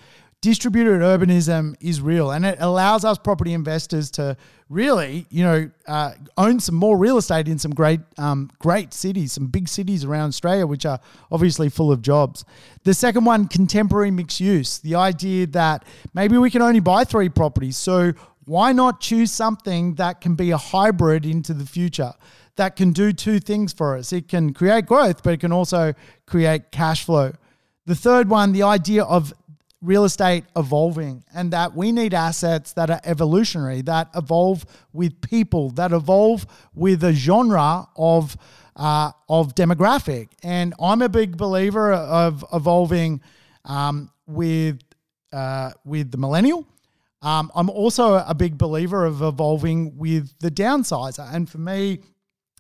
distributed 0.47 1.01
urbanism 1.01 1.75
is 1.81 2.01
real 2.01 2.31
and 2.31 2.47
it 2.47 2.57
allows 2.61 3.05
us 3.05 3.19
property 3.19 3.53
investors 3.53 4.13
to 4.13 4.37
really, 4.69 5.27
you 5.29 5.43
know, 5.43 5.69
uh, 5.89 6.13
own 6.39 6.61
some 6.61 6.77
more 6.77 6.97
real 6.97 7.17
estate 7.17 7.49
in 7.49 7.59
some 7.59 7.73
great, 7.73 7.99
um, 8.17 8.49
great 8.61 8.95
cities, 8.95 9.33
some 9.33 9.49
big 9.49 9.67
cities 9.69 10.05
around 10.05 10.29
Australia, 10.29 10.65
which 10.65 10.87
are 10.87 11.01
obviously 11.33 11.69
full 11.69 11.91
of 11.91 12.01
jobs. 12.01 12.45
The 12.85 12.95
second 12.95 13.25
one, 13.25 13.49
contemporary 13.49 14.13
mixed 14.13 14.39
use. 14.39 14.79
The 14.79 14.95
idea 14.95 15.49
that 15.49 15.85
maybe 16.15 16.39
we 16.39 16.49
can 16.49 16.63
only 16.63 16.79
buy 16.79 17.03
three 17.03 17.29
properties. 17.29 17.77
So 17.77 18.13
why 18.45 18.71
not 18.71 19.01
choose 19.01 19.33
something 19.33 19.97
that 19.97 20.21
can 20.21 20.37
be 20.37 20.53
a 20.53 20.59
hybrid 20.59 21.27
into 21.27 21.55
the 21.55 21.67
future? 21.67 22.13
That 22.55 22.77
can 22.77 22.93
do 22.93 23.13
two 23.13 23.41
things 23.41 23.73
for 23.73 23.97
us. 23.97 24.13
It 24.13 24.29
can 24.29 24.55
create 24.55 24.87
growth, 24.87 25.25
but 25.25 25.33
it 25.33 25.41
can 25.41 25.51
also 25.51 25.93
create 26.25 26.71
cash 26.71 27.05
flow. 27.05 27.33
The 27.87 27.97
third 27.97 28.29
one, 28.29 28.53
the 28.53 28.63
idea 28.63 29.03
of 29.05 29.33
real 29.87 30.05
estate 30.05 30.45
evolving 30.57 31.25
and 31.33 31.53
that 31.53 31.75
we 31.75 31.93
need 31.93 32.13
assets 32.13 32.73
that 32.73 32.91
are 32.91 33.01
evolutionary, 33.05 33.83
that 33.83 34.09
evolve 34.15 34.67
with 34.93 35.21
people, 35.21 35.71
that 35.71 35.93
evolve 35.93 36.45
with 36.75 37.05
a 37.05 37.13
genre 37.13 37.87
of 37.97 38.37
uh, 38.75 39.11
of 39.29 39.55
demographic. 39.55 40.29
And 40.43 40.75
I'm 40.81 41.01
a 41.01 41.09
big 41.09 41.37
believer 41.37 41.93
of 41.93 42.45
evolving 42.53 43.23
um, 43.65 44.11
with 44.27 44.81
uh, 45.33 45.71
with 45.85 46.11
the 46.11 46.19
millennial. 46.19 46.67
Um, 47.23 47.51
I'm 47.55 47.71
also 47.71 48.15
a 48.15 48.35
big 48.35 48.59
believer 48.59 49.05
of 49.05 49.23
evolving 49.23 49.97
with 49.97 50.39
the 50.41 50.51
downsizer. 50.51 51.33
And 51.33 51.49
for 51.49 51.59
me, 51.59 52.01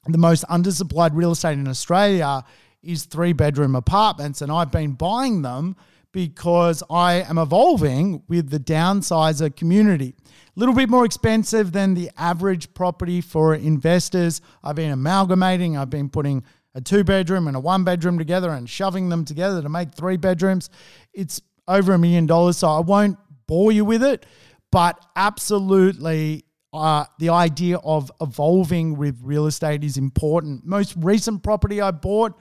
the 0.06 0.18
most 0.18 0.44
undersupplied 0.48 1.10
real 1.12 1.32
estate 1.32 1.58
in 1.58 1.68
Australia 1.68 2.44
is 2.82 3.04
three 3.04 3.32
bedroom 3.32 3.74
apartments, 3.74 4.40
and 4.40 4.50
I've 4.50 4.70
been 4.70 4.92
buying 4.92 5.42
them 5.42 5.76
because 6.16 6.82
I 6.88 7.16
am 7.28 7.36
evolving 7.36 8.22
with 8.26 8.48
the 8.48 8.58
downsizer 8.58 9.54
community. 9.54 10.14
A 10.26 10.58
little 10.58 10.74
bit 10.74 10.88
more 10.88 11.04
expensive 11.04 11.72
than 11.72 11.92
the 11.92 12.10
average 12.16 12.72
property 12.72 13.20
for 13.20 13.54
investors. 13.54 14.40
I've 14.64 14.76
been 14.76 14.92
amalgamating, 14.92 15.76
I've 15.76 15.90
been 15.90 16.08
putting 16.08 16.42
a 16.74 16.80
two 16.80 17.04
bedroom 17.04 17.48
and 17.48 17.54
a 17.54 17.60
one 17.60 17.84
bedroom 17.84 18.16
together 18.16 18.48
and 18.48 18.66
shoving 18.66 19.10
them 19.10 19.26
together 19.26 19.60
to 19.60 19.68
make 19.68 19.92
three 19.92 20.16
bedrooms. 20.16 20.70
It's 21.12 21.42
over 21.68 21.92
a 21.92 21.98
million 21.98 22.24
dollars, 22.24 22.56
so 22.56 22.68
I 22.68 22.80
won't 22.80 23.18
bore 23.46 23.70
you 23.70 23.84
with 23.84 24.02
it, 24.02 24.24
but 24.72 24.98
absolutely 25.16 26.46
uh, 26.72 27.04
the 27.18 27.28
idea 27.28 27.76
of 27.84 28.10
evolving 28.22 28.96
with 28.96 29.20
real 29.22 29.46
estate 29.48 29.84
is 29.84 29.98
important. 29.98 30.64
Most 30.64 30.94
recent 30.96 31.42
property 31.42 31.82
I 31.82 31.90
bought 31.90 32.38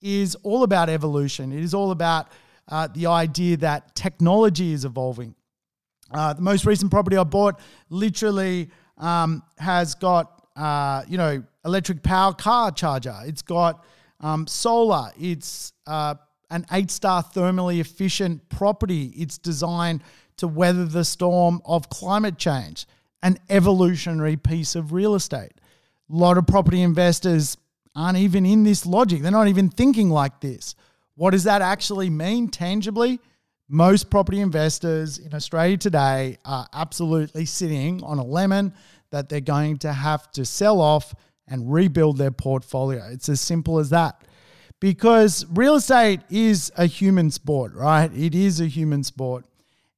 is 0.00 0.34
all 0.36 0.62
about 0.62 0.88
evolution. 0.88 1.52
It 1.52 1.62
is 1.62 1.74
all 1.74 1.90
about 1.90 2.28
uh, 2.68 2.88
the 2.88 3.06
idea 3.06 3.56
that 3.58 3.94
technology 3.94 4.72
is 4.72 4.84
evolving. 4.84 5.34
Uh, 6.10 6.32
the 6.32 6.42
most 6.42 6.64
recent 6.64 6.90
property 6.90 7.16
I 7.16 7.24
bought 7.24 7.60
literally 7.90 8.70
um, 8.96 9.42
has 9.58 9.94
got, 9.94 10.46
uh, 10.56 11.02
you 11.08 11.18
know, 11.18 11.42
electric 11.64 12.02
power 12.02 12.32
car 12.32 12.70
charger. 12.70 13.16
It's 13.24 13.42
got 13.42 13.84
um, 14.20 14.46
solar. 14.46 15.10
It's 15.18 15.72
uh, 15.86 16.14
an 16.50 16.66
eight 16.72 16.90
star 16.90 17.22
thermally 17.22 17.80
efficient 17.80 18.48
property. 18.48 19.12
It's 19.16 19.38
designed 19.38 20.02
to 20.38 20.48
weather 20.48 20.84
the 20.84 21.04
storm 21.04 21.60
of 21.64 21.90
climate 21.90 22.38
change, 22.38 22.86
an 23.22 23.38
evolutionary 23.50 24.36
piece 24.36 24.74
of 24.74 24.92
real 24.92 25.14
estate. 25.14 25.52
A 26.10 26.16
lot 26.16 26.38
of 26.38 26.46
property 26.46 26.82
investors 26.82 27.56
aren't 27.94 28.18
even 28.18 28.46
in 28.46 28.64
this 28.64 28.86
logic. 28.86 29.20
They're 29.20 29.30
not 29.30 29.48
even 29.48 29.68
thinking 29.68 30.10
like 30.10 30.40
this. 30.40 30.74
What 31.18 31.30
does 31.32 31.42
that 31.44 31.62
actually 31.62 32.10
mean 32.10 32.46
tangibly? 32.46 33.18
Most 33.68 34.08
property 34.08 34.40
investors 34.40 35.18
in 35.18 35.34
Australia 35.34 35.76
today 35.76 36.38
are 36.44 36.68
absolutely 36.72 37.44
sitting 37.44 38.04
on 38.04 38.18
a 38.18 38.24
lemon 38.24 38.72
that 39.10 39.28
they're 39.28 39.40
going 39.40 39.78
to 39.78 39.92
have 39.92 40.30
to 40.32 40.44
sell 40.44 40.80
off 40.80 41.16
and 41.48 41.72
rebuild 41.72 42.18
their 42.18 42.30
portfolio. 42.30 43.04
It's 43.10 43.28
as 43.28 43.40
simple 43.40 43.80
as 43.80 43.90
that. 43.90 44.22
Because 44.78 45.44
real 45.50 45.74
estate 45.74 46.20
is 46.30 46.70
a 46.76 46.86
human 46.86 47.32
sport, 47.32 47.74
right? 47.74 48.12
It 48.14 48.36
is 48.36 48.60
a 48.60 48.66
human 48.66 49.02
sport. 49.02 49.44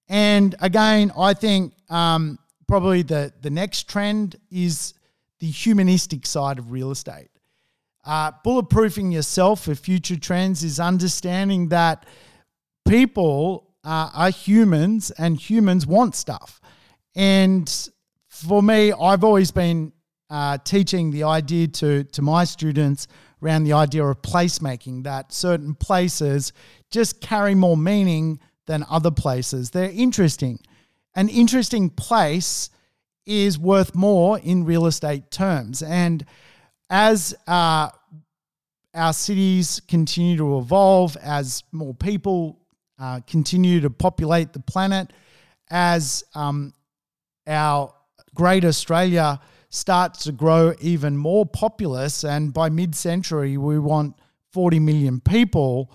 And 0.09 0.55
again, 0.63 1.13
I 1.19 1.35
think 1.35 1.75
um, 1.91 2.39
probably 2.67 3.03
the, 3.03 3.31
the 3.43 3.51
next 3.51 3.91
trend 3.91 4.37
is 4.51 4.95
the 5.39 5.51
humanistic 5.51 6.25
side 6.25 6.59
of 6.59 6.73
real 6.73 6.91
estate. 6.91 7.30
Uh, 8.05 8.33
bulletproofing 8.45 9.13
yourself 9.13 9.65
for 9.65 9.75
future 9.75 10.19
trends 10.19 10.65
is 10.65 10.81
understanding 10.81 11.69
that 11.69 12.07
people 12.87 13.67
are 13.85 14.31
humans 14.31 15.11
and 15.13 15.39
humans 15.39 15.87
want 15.87 16.15
stuff. 16.15 16.61
And 17.15 17.91
for 18.29 18.63
me, 18.63 18.93
I've 18.93 19.25
always 19.25 19.51
been 19.51 19.93
uh, 20.29 20.59
teaching 20.59 21.11
the 21.11 21.25
idea 21.25 21.67
to, 21.69 22.05
to 22.05 22.23
my 22.23 22.45
students 22.45 23.07
around 23.43 23.65
the 23.65 23.73
idea 23.73 24.05
of 24.05 24.21
placemaking, 24.23 25.05
that 25.05 25.33
certain 25.33 25.75
places 25.75 26.53
just 26.91 27.21
carry 27.21 27.55
more 27.55 27.77
meaning 27.77 28.39
than 28.67 28.85
other 28.91 29.11
places. 29.11 29.71
They're 29.71 29.91
interesting. 29.91 30.61
An 31.15 31.29
interesting 31.29 31.91
place 31.91 32.71
is 33.27 33.59
worth 33.59 33.95
more 33.95 34.39
in 34.39 34.65
real 34.65 34.87
estate 34.87 35.31
terms. 35.31 35.83
And 35.83 36.25
as 36.91 37.35
uh, 37.47 37.89
our 38.95 39.13
cities 39.13 39.81
continue 39.87 40.37
to 40.37 40.59
evolve, 40.59 41.17
as 41.19 41.63
more 41.71 41.95
people 41.95 42.59
uh, 42.99 43.21
continue 43.27 43.81
to 43.81 43.89
populate 43.89 44.53
the 44.53 44.61
planet, 44.61 45.13
as 45.71 46.25
um, 46.35 46.75
our 47.47 47.95
great 48.35 48.65
Australia 48.65 49.41
starts 49.71 50.25
to 50.25 50.33
grow 50.33 50.75
even 50.81 51.17
more 51.17 51.47
populous, 51.47 52.25
and 52.25 52.53
by 52.53 52.69
mid 52.69 52.95
century, 52.95 53.57
we 53.57 53.79
want 53.79 54.17
40 54.53 54.81
million 54.81 55.21
people, 55.21 55.93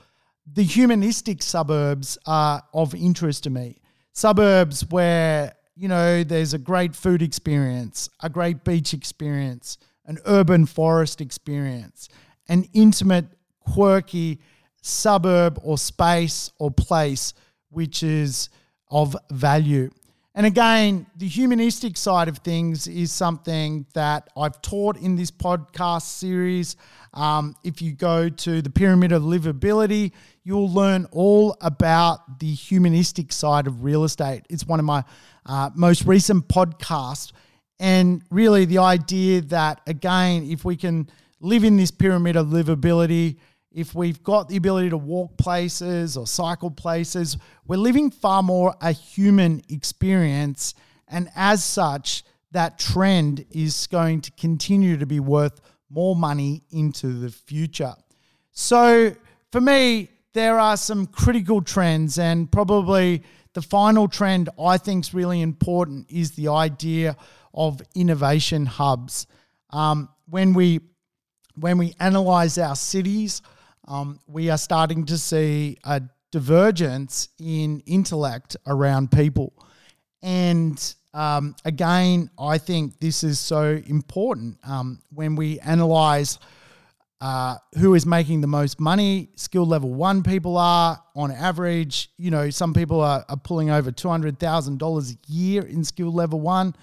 the 0.53 0.63
humanistic 0.63 1.43
suburbs 1.43 2.17
are 2.25 2.63
of 2.73 2.95
interest 2.95 3.43
to 3.43 3.49
me. 3.49 3.77
Suburbs 4.13 4.89
where, 4.89 5.53
you 5.75 5.89
know, 5.89 6.23
there's 6.23 6.53
a 6.53 6.57
great 6.57 6.95
food 6.95 7.21
experience, 7.21 8.09
a 8.21 8.29
great 8.29 8.63
beach 8.63 8.93
experience, 8.93 9.77
an 10.05 10.19
urban 10.25 10.65
forest 10.65 11.21
experience, 11.21 12.09
an 12.47 12.67
intimate, 12.73 13.25
quirky 13.59 14.39
suburb 14.81 15.59
or 15.63 15.77
space 15.77 16.51
or 16.59 16.69
place 16.71 17.33
which 17.69 18.03
is 18.03 18.49
of 18.89 19.15
value. 19.31 19.89
And 20.37 20.45
again, 20.45 21.05
the 21.15 21.27
humanistic 21.27 21.95
side 21.95 22.27
of 22.27 22.39
things 22.39 22.87
is 22.87 23.11
something 23.11 23.85
that 23.93 24.29
I've 24.35 24.61
taught 24.61 24.97
in 24.97 25.15
this 25.15 25.31
podcast 25.31 26.01
series. 26.01 26.75
Um, 27.13 27.55
if 27.63 27.81
you 27.81 27.93
go 27.93 28.27
to 28.27 28.61
the 28.61 28.69
Pyramid 28.69 29.13
of 29.13 29.23
Livability, 29.23 30.11
you'll 30.43 30.69
learn 30.69 31.07
all 31.11 31.55
about 31.61 32.39
the 32.39 32.53
humanistic 32.53 33.31
side 33.31 33.65
of 33.65 33.85
real 33.85 34.03
estate. 34.03 34.43
It's 34.49 34.65
one 34.65 34.79
of 34.79 34.85
my 34.85 35.05
uh, 35.45 35.69
most 35.73 36.05
recent 36.05 36.49
podcasts 36.49 37.31
and 37.80 38.21
really, 38.30 38.65
the 38.65 38.78
idea 38.80 39.41
that, 39.41 39.82
again, 39.88 40.43
if 40.49 40.63
we 40.63 40.76
can 40.76 41.09
live 41.39 41.63
in 41.63 41.78
this 41.78 41.91
pyramid 41.91 42.36
of 42.36 42.47
livability, 42.47 43.38
if 43.71 43.93
we've 43.93 44.23
got 44.23 44.47
the 44.47 44.55
ability 44.55 44.89
to 44.89 44.97
walk 44.97 45.38
places 45.38 46.15
or 46.15 46.26
cycle 46.26 46.71
places, 46.71 47.38
we're 47.67 47.76
living 47.76 48.09
far 48.09 48.41
more 48.41 48.73
a 48.82 48.93
human 48.93 49.61
experience. 49.69 50.73
And 51.09 51.30
as 51.36 51.63
such, 51.63 52.23
that 52.51 52.80
trend 52.80 53.45
is 53.51 53.88
going 53.88 54.21
to 54.21 54.32
continue 54.32 54.95
to 54.97 55.05
be 55.05 55.19
worth 55.19 55.59
more 55.89 56.15
money 56.15 56.63
into 56.71 57.07
the 57.19 57.30
future. 57.30 57.93
So 58.51 59.13
for 59.51 59.59
me, 59.59 60.09
there 60.34 60.57
are 60.57 60.78
some 60.78 61.05
critical 61.05 61.61
trends, 61.61 62.17
and 62.17 62.49
probably 62.49 63.23
the 63.53 63.61
final 63.61 64.07
trend 64.07 64.49
I 64.59 64.78
think 64.78 65.05
is 65.05 65.13
really 65.13 65.41
important 65.41 66.09
is 66.09 66.32
the 66.32 66.47
idea 66.47 67.17
of 67.55 67.81
innovation 67.95 68.65
hubs. 68.65 69.25
Um, 69.71 70.09
when 70.29 70.53
we 70.53 70.81
when 71.57 71.77
we 71.77 71.93
analyze 71.99 72.57
our 72.57 72.75
cities, 72.75 73.41
um, 73.87 74.19
we 74.27 74.49
are 74.49 74.57
starting 74.57 75.05
to 75.05 75.17
see 75.17 75.77
a 75.85 76.01
divergence 76.31 77.29
in 77.39 77.79
intellect 77.85 78.57
around 78.67 79.09
people. 79.09 79.53
And 80.21 80.95
um, 81.13 81.55
again, 81.63 82.29
I 82.37 82.57
think 82.57 82.99
this 82.99 83.23
is 83.23 83.39
so 83.39 83.81
important 83.87 84.57
um, 84.67 84.99
when 85.13 85.37
we 85.37 85.59
analyze 85.61 86.39
uh, 87.21 87.55
who 87.79 87.95
is 87.95 88.05
making 88.05 88.41
the 88.41 88.47
most 88.47 88.79
money. 88.79 89.29
Skill 89.35 89.65
level 89.65 89.93
one 89.93 90.23
people 90.23 90.57
are 90.57 91.01
on 91.15 91.31
average, 91.31 92.09
you 92.17 92.31
know, 92.31 92.49
some 92.49 92.73
people 92.73 92.99
are, 92.99 93.23
are 93.29 93.37
pulling 93.37 93.69
over 93.69 93.91
$200,000 93.91 95.11
a 95.13 95.31
year 95.31 95.63
in 95.63 95.83
skill 95.83 96.11
level 96.11 96.41
one. 96.41 96.75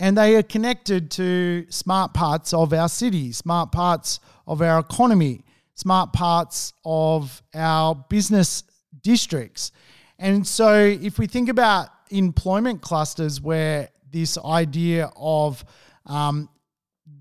And 0.00 0.16
they 0.16 0.34
are 0.36 0.42
connected 0.42 1.10
to 1.12 1.66
smart 1.68 2.14
parts 2.14 2.54
of 2.54 2.72
our 2.72 2.88
city, 2.88 3.32
smart 3.32 3.70
parts 3.70 4.18
of 4.46 4.62
our 4.62 4.78
economy, 4.78 5.44
smart 5.74 6.14
parts 6.14 6.72
of 6.86 7.42
our 7.54 7.94
business 8.08 8.64
districts. 9.02 9.72
And 10.18 10.46
so, 10.46 10.74
if 10.74 11.18
we 11.18 11.26
think 11.26 11.50
about 11.50 11.88
employment 12.08 12.80
clusters 12.80 13.42
where 13.42 13.90
this 14.10 14.38
idea 14.38 15.10
of 15.16 15.62
um, 16.06 16.48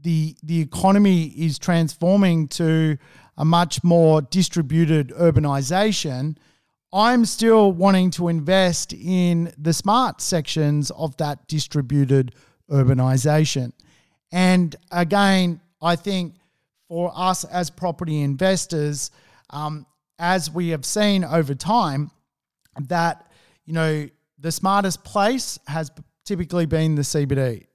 the 0.01 0.37
the 0.43 0.61
economy 0.61 1.25
is 1.37 1.59
transforming 1.59 2.47
to 2.47 2.97
a 3.37 3.43
much 3.43 3.83
more 3.83 4.21
distributed 4.21 5.09
urbanization, 5.09 6.37
I'm 6.93 7.25
still 7.25 7.73
wanting 7.73 8.11
to 8.11 8.29
invest 8.29 8.93
in 8.93 9.53
the 9.57 9.73
smart 9.73 10.21
sections 10.21 10.91
of 10.91 11.17
that 11.17 11.45
distributed 11.49 12.33
urbanization. 12.69 13.71
And 14.31 14.75
again, 14.91 15.59
I 15.81 15.95
think 15.95 16.35
for 16.87 17.11
us 17.15 17.43
as 17.43 17.69
property 17.69 18.21
investors, 18.21 19.11
um, 19.49 19.85
as 20.17 20.51
we 20.51 20.69
have 20.69 20.85
seen 20.85 21.23
over 21.23 21.55
time, 21.55 22.11
that 22.87 23.31
you 23.65 23.73
know 23.73 24.07
the 24.37 24.51
smartest 24.51 25.03
place 25.03 25.59
has 25.67 25.91
typically 26.25 26.65
been 26.65 26.95
the 26.95 27.01
CBD. 27.01 27.65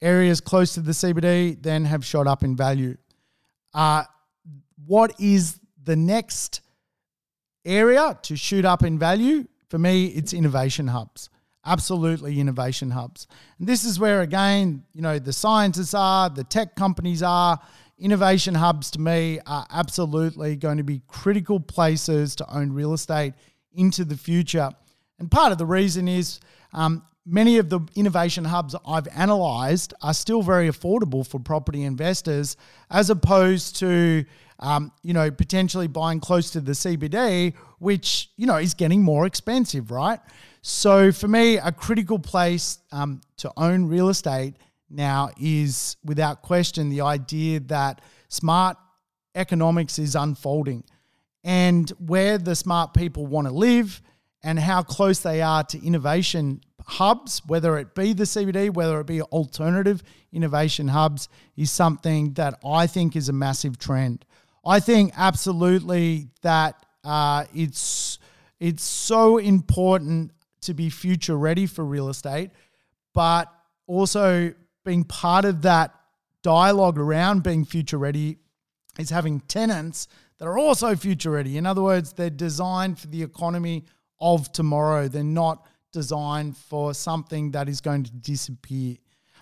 Areas 0.00 0.40
close 0.40 0.74
to 0.74 0.80
the 0.80 0.92
CBD 0.92 1.60
then 1.60 1.84
have 1.84 2.04
shot 2.04 2.26
up 2.26 2.44
in 2.44 2.56
value. 2.56 2.96
Uh, 3.74 4.04
what 4.86 5.12
is 5.18 5.58
the 5.82 5.96
next 5.96 6.60
area 7.64 8.18
to 8.22 8.36
shoot 8.36 8.64
up 8.64 8.82
in 8.82 8.98
value? 8.98 9.46
For 9.68 9.78
me, 9.78 10.06
it's 10.06 10.32
innovation 10.32 10.86
hubs. 10.86 11.28
Absolutely, 11.68 12.40
innovation 12.40 12.90
hubs. 12.90 13.26
And 13.58 13.68
this 13.68 13.84
is 13.84 14.00
where, 14.00 14.22
again, 14.22 14.84
you 14.94 15.02
know, 15.02 15.18
the 15.18 15.34
scientists 15.34 15.92
are, 15.92 16.30
the 16.30 16.44
tech 16.44 16.74
companies 16.76 17.22
are, 17.22 17.60
innovation 17.98 18.54
hubs 18.54 18.90
to 18.92 19.00
me 19.00 19.38
are 19.46 19.66
absolutely 19.70 20.56
going 20.56 20.78
to 20.78 20.82
be 20.82 21.02
critical 21.08 21.60
places 21.60 22.34
to 22.36 22.54
own 22.54 22.72
real 22.72 22.94
estate 22.94 23.34
into 23.74 24.04
the 24.06 24.16
future. 24.16 24.70
And 25.18 25.30
part 25.30 25.52
of 25.52 25.58
the 25.58 25.66
reason 25.66 26.08
is 26.08 26.40
um, 26.72 27.02
many 27.26 27.58
of 27.58 27.68
the 27.68 27.80
innovation 27.94 28.44
hubs 28.44 28.74
I've 28.86 29.08
analyzed 29.08 29.92
are 30.00 30.14
still 30.14 30.42
very 30.42 30.70
affordable 30.70 31.26
for 31.26 31.38
property 31.38 31.82
investors, 31.84 32.56
as 32.90 33.10
opposed 33.10 33.76
to 33.76 34.24
um, 34.60 34.90
you 35.02 35.12
know 35.12 35.30
potentially 35.30 35.86
buying 35.86 36.20
close 36.20 36.50
to 36.52 36.60
the 36.60 36.72
CBD, 36.72 37.54
which 37.78 38.30
you 38.36 38.46
know 38.46 38.56
is 38.56 38.74
getting 38.74 39.02
more 39.02 39.26
expensive, 39.26 39.90
right? 39.90 40.20
So 40.70 41.12
for 41.12 41.28
me, 41.28 41.56
a 41.56 41.72
critical 41.72 42.18
place 42.18 42.78
um, 42.92 43.22
to 43.38 43.50
own 43.56 43.86
real 43.86 44.10
estate 44.10 44.54
now 44.90 45.30
is 45.40 45.96
without 46.04 46.42
question 46.42 46.90
the 46.90 47.00
idea 47.00 47.60
that 47.60 48.02
smart 48.28 48.76
economics 49.34 49.98
is 49.98 50.14
unfolding 50.14 50.84
and 51.42 51.88
where 51.92 52.36
the 52.36 52.54
smart 52.54 52.92
people 52.92 53.26
want 53.26 53.46
to 53.46 53.52
live 53.52 54.02
and 54.42 54.58
how 54.58 54.82
close 54.82 55.20
they 55.20 55.40
are 55.40 55.64
to 55.64 55.82
innovation 55.82 56.60
hubs, 56.84 57.40
whether 57.46 57.78
it 57.78 57.94
be 57.94 58.12
the 58.12 58.24
CBD, 58.24 58.68
whether 58.72 59.00
it 59.00 59.06
be 59.06 59.22
alternative 59.22 60.02
innovation 60.32 60.88
hubs, 60.88 61.30
is 61.56 61.70
something 61.70 62.34
that 62.34 62.60
I 62.62 62.86
think 62.86 63.16
is 63.16 63.30
a 63.30 63.32
massive 63.32 63.78
trend. 63.78 64.26
I 64.66 64.80
think 64.80 65.14
absolutely 65.16 66.28
that 66.42 66.84
uh, 67.04 67.46
it's 67.54 68.18
it's 68.60 68.82
so 68.82 69.38
important 69.38 70.32
to 70.62 70.74
be 70.74 70.90
future 70.90 71.36
ready 71.36 71.66
for 71.66 71.84
real 71.84 72.08
estate, 72.08 72.50
but 73.14 73.52
also 73.86 74.52
being 74.84 75.04
part 75.04 75.44
of 75.44 75.62
that 75.62 75.94
dialogue 76.42 76.98
around 76.98 77.42
being 77.42 77.64
future 77.64 77.98
ready 77.98 78.38
is 78.98 79.10
having 79.10 79.40
tenants 79.40 80.08
that 80.38 80.46
are 80.46 80.58
also 80.58 80.94
future 80.96 81.30
ready. 81.30 81.56
In 81.56 81.66
other 81.66 81.82
words, 81.82 82.12
they're 82.12 82.30
designed 82.30 82.98
for 82.98 83.08
the 83.08 83.22
economy 83.22 83.84
of 84.20 84.52
tomorrow. 84.52 85.08
They're 85.08 85.24
not 85.24 85.66
designed 85.92 86.56
for 86.56 86.94
something 86.94 87.52
that 87.52 87.68
is 87.68 87.80
going 87.80 88.04
to 88.04 88.12
disappear. 88.12 88.96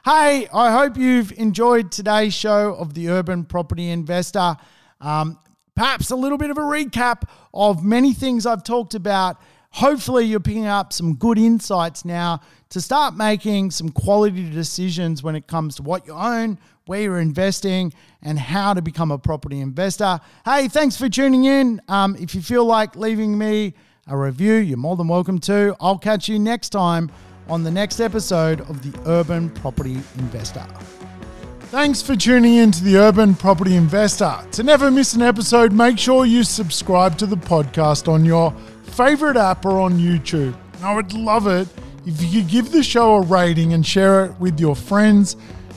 Hey, 0.04 0.46
I 0.52 0.70
hope 0.70 0.96
you've 0.96 1.32
enjoyed 1.32 1.90
today's 1.90 2.32
show 2.32 2.74
of 2.74 2.94
the 2.94 3.08
Urban 3.10 3.44
Property 3.44 3.90
Investor. 3.90 4.56
Um, 5.00 5.38
perhaps 5.74 6.10
a 6.10 6.16
little 6.16 6.38
bit 6.38 6.50
of 6.50 6.58
a 6.58 6.62
recap 6.62 7.28
of 7.52 7.84
many 7.84 8.12
things 8.12 8.46
I've 8.46 8.62
talked 8.62 8.94
about 8.94 9.40
hopefully 9.70 10.24
you're 10.24 10.40
picking 10.40 10.66
up 10.66 10.92
some 10.92 11.14
good 11.14 11.38
insights 11.38 12.04
now 12.04 12.40
to 12.70 12.80
start 12.80 13.16
making 13.16 13.70
some 13.70 13.88
quality 13.90 14.50
decisions 14.50 15.22
when 15.22 15.36
it 15.36 15.46
comes 15.46 15.76
to 15.76 15.82
what 15.82 16.06
you 16.06 16.12
own, 16.12 16.58
where 16.86 17.02
you're 17.02 17.20
investing, 17.20 17.92
and 18.22 18.38
how 18.38 18.74
to 18.74 18.82
become 18.82 19.10
a 19.10 19.18
property 19.18 19.60
investor. 19.60 20.20
Hey, 20.44 20.68
thanks 20.68 20.96
for 20.96 21.08
tuning 21.08 21.44
in. 21.44 21.80
Um, 21.88 22.16
if 22.16 22.34
you 22.34 22.42
feel 22.42 22.64
like 22.64 22.96
leaving 22.96 23.36
me 23.36 23.74
a 24.06 24.16
review, 24.16 24.54
you're 24.54 24.76
more 24.76 24.96
than 24.96 25.08
welcome 25.08 25.38
to. 25.40 25.76
I'll 25.80 25.98
catch 25.98 26.28
you 26.28 26.38
next 26.38 26.70
time 26.70 27.10
on 27.48 27.62
the 27.62 27.70
next 27.70 28.00
episode 28.00 28.60
of 28.62 28.82
the 28.82 28.98
Urban 29.08 29.50
Property 29.50 29.98
Investor. 30.18 30.66
Thanks 31.70 32.00
for 32.00 32.14
tuning 32.14 32.54
in 32.54 32.70
to 32.70 32.84
the 32.84 32.96
Urban 32.96 33.34
Property 33.34 33.74
Investor. 33.74 34.38
To 34.52 34.62
never 34.62 34.90
miss 34.90 35.14
an 35.14 35.22
episode, 35.22 35.72
make 35.72 35.98
sure 35.98 36.24
you 36.24 36.44
subscribe 36.44 37.18
to 37.18 37.26
the 37.26 37.36
podcast 37.36 38.06
on 38.06 38.24
your 38.24 38.54
favorite 38.96 39.36
app 39.36 39.66
or 39.66 39.80
on 39.80 39.98
YouTube. 39.98 40.56
And 40.74 40.84
I 40.84 40.94
would 40.94 41.12
love 41.12 41.46
it 41.46 41.68
if 42.06 42.22
you 42.22 42.40
could 42.40 42.50
give 42.50 42.72
the 42.72 42.82
show 42.82 43.16
a 43.16 43.20
rating 43.20 43.74
and 43.74 43.86
share 43.86 44.24
it 44.24 44.40
with 44.40 44.58
your 44.58 44.74
friends 44.74 45.36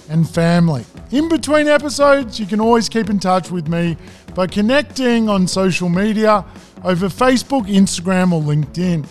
and 0.10 0.28
family. 0.28 0.86
In 1.12 1.28
between 1.28 1.68
episodes, 1.68 2.40
you 2.40 2.46
can 2.46 2.62
always 2.62 2.88
keep 2.88 3.10
in 3.10 3.20
touch 3.20 3.52
with 3.52 3.68
me 3.68 3.98
by 4.36 4.48
connecting 4.48 5.28
on 5.28 5.48
social 5.48 5.90
media 5.90 6.46
over 6.84 7.08
Facebook, 7.08 7.68
Instagram, 7.68 8.32
or 8.32 8.42
LinkedIn. 8.42 9.06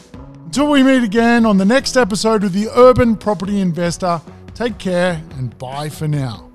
Until 0.46 0.70
we 0.70 0.82
meet 0.82 1.02
again 1.02 1.44
on 1.44 1.58
the 1.58 1.64
next 1.66 1.96
episode 1.96 2.44
of 2.44 2.54
the 2.54 2.68
Urban 2.74 3.16
Property 3.16 3.60
Investor, 3.60 4.22
take 4.54 4.78
care 4.78 5.22
and 5.36 5.56
bye 5.58 5.90
for 5.90 6.08
now. 6.08 6.47